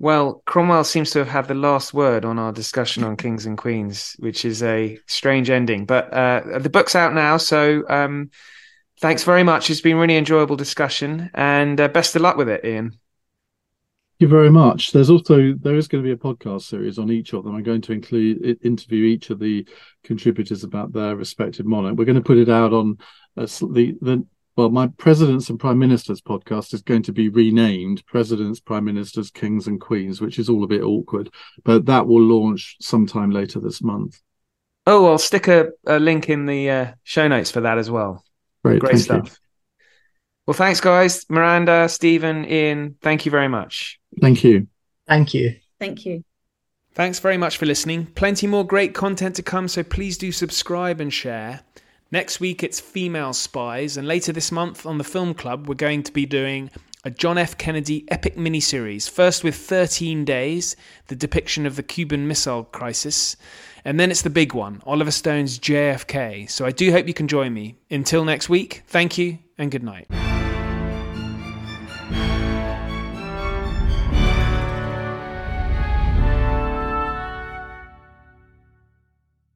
Well, 0.00 0.42
Cromwell 0.46 0.84
seems 0.84 1.10
to 1.10 1.18
have 1.18 1.28
had 1.28 1.46
the 1.46 1.54
last 1.54 1.92
word 1.92 2.24
on 2.24 2.38
our 2.38 2.52
discussion 2.52 3.04
on 3.04 3.18
kings 3.18 3.44
and 3.44 3.58
queens, 3.58 4.16
which 4.18 4.46
is 4.46 4.62
a 4.62 4.98
strange 5.06 5.50
ending. 5.50 5.84
But 5.84 6.10
uh, 6.10 6.58
the 6.58 6.70
book's 6.70 6.96
out 6.96 7.12
now, 7.12 7.36
so 7.36 7.84
um, 7.86 8.30
thanks 9.00 9.24
very 9.24 9.42
much. 9.42 9.68
It's 9.68 9.82
been 9.82 9.98
really 9.98 10.16
enjoyable 10.16 10.56
discussion, 10.56 11.28
and 11.34 11.78
uh, 11.78 11.88
best 11.88 12.16
of 12.16 12.22
luck 12.22 12.38
with 12.38 12.48
it, 12.48 12.64
Iain. 12.64 12.92
Thank 12.92 13.00
you 14.20 14.28
very 14.28 14.50
much. 14.50 14.92
There's 14.92 15.10
also 15.10 15.52
there 15.60 15.76
is 15.76 15.86
going 15.86 16.02
to 16.02 16.08
be 16.08 16.14
a 16.14 16.16
podcast 16.16 16.62
series 16.62 16.98
on 16.98 17.10
each 17.10 17.34
of 17.34 17.44
them. 17.44 17.54
I'm 17.54 17.62
going 17.62 17.82
to 17.82 17.92
include 17.92 18.58
interview 18.64 19.04
each 19.04 19.28
of 19.28 19.38
the 19.38 19.68
contributors 20.02 20.64
about 20.64 20.94
their 20.94 21.14
respective 21.14 21.66
monarch. 21.66 21.98
We're 21.98 22.06
going 22.06 22.14
to 22.14 22.22
put 22.22 22.38
it 22.38 22.48
out 22.48 22.72
on 22.72 22.96
uh, 23.36 23.42
the 23.42 23.98
the 24.00 24.24
well, 24.60 24.68
my 24.68 24.88
presidents 24.98 25.48
and 25.48 25.58
prime 25.58 25.78
ministers 25.78 26.20
podcast 26.20 26.74
is 26.74 26.82
going 26.82 27.02
to 27.04 27.12
be 27.12 27.30
renamed 27.30 28.04
Presidents, 28.04 28.60
Prime 28.60 28.84
Ministers, 28.84 29.30
Kings 29.30 29.66
and 29.66 29.80
Queens, 29.80 30.20
which 30.20 30.38
is 30.38 30.50
all 30.50 30.62
a 30.64 30.66
bit 30.66 30.82
awkward, 30.82 31.30
but 31.64 31.86
that 31.86 32.06
will 32.06 32.20
launch 32.20 32.76
sometime 32.78 33.30
later 33.30 33.58
this 33.58 33.82
month. 33.82 34.20
Oh, 34.86 35.06
I'll 35.06 35.16
stick 35.16 35.48
a, 35.48 35.70
a 35.86 35.98
link 35.98 36.28
in 36.28 36.44
the 36.44 36.70
uh, 36.70 36.92
show 37.04 37.26
notes 37.26 37.50
for 37.50 37.62
that 37.62 37.78
as 37.78 37.90
well. 37.90 38.22
Great, 38.62 38.80
Great 38.80 38.98
stuff. 38.98 39.28
You. 39.30 39.32
Well, 40.46 40.54
thanks, 40.54 40.82
guys. 40.82 41.24
Miranda, 41.30 41.88
Steven, 41.88 42.44
Iain, 42.44 42.96
thank 43.00 43.24
you 43.24 43.30
very 43.30 43.48
much. 43.48 43.98
Thank 44.20 44.44
you. 44.44 44.66
Thank 45.08 45.32
you. 45.32 45.56
Thank 45.78 46.04
you. 46.04 46.22
Thanks 46.92 47.18
very 47.18 47.38
much 47.38 47.56
for 47.56 47.64
listening. 47.64 48.08
Plenty 48.08 48.46
more 48.46 48.66
great 48.66 48.92
content 48.92 49.36
to 49.36 49.42
come, 49.42 49.68
so 49.68 49.82
please 49.82 50.18
do 50.18 50.30
subscribe 50.30 51.00
and 51.00 51.10
share. 51.10 51.60
Next 52.12 52.40
week 52.40 52.64
it's 52.64 52.80
Female 52.80 53.32
Spies, 53.32 53.96
and 53.96 54.08
later 54.08 54.32
this 54.32 54.50
month 54.50 54.84
on 54.84 54.98
the 54.98 55.04
Film 55.04 55.32
Club, 55.32 55.68
we're 55.68 55.76
going 55.76 56.02
to 56.02 56.12
be 56.12 56.26
doing 56.26 56.68
a 57.04 57.10
John 57.10 57.38
F. 57.38 57.56
Kennedy 57.56 58.04
epic 58.10 58.34
miniseries. 58.36 59.08
First 59.08 59.44
with 59.44 59.54
13 59.54 60.24
Days, 60.24 60.74
the 61.06 61.14
depiction 61.14 61.66
of 61.66 61.76
the 61.76 61.84
Cuban 61.84 62.26
Missile 62.26 62.64
Crisis, 62.64 63.36
and 63.84 64.00
then 64.00 64.10
it's 64.10 64.22
the 64.22 64.30
big 64.30 64.54
one, 64.54 64.82
Oliver 64.84 65.12
Stone's 65.12 65.56
JFK. 65.60 66.50
So 66.50 66.66
I 66.66 66.72
do 66.72 66.90
hope 66.90 67.06
you 67.06 67.14
can 67.14 67.28
join 67.28 67.54
me. 67.54 67.76
Until 67.92 68.24
next 68.24 68.48
week, 68.48 68.82
thank 68.88 69.16
you 69.16 69.38
and 69.56 69.70
good 69.70 69.84
night. 69.84 70.08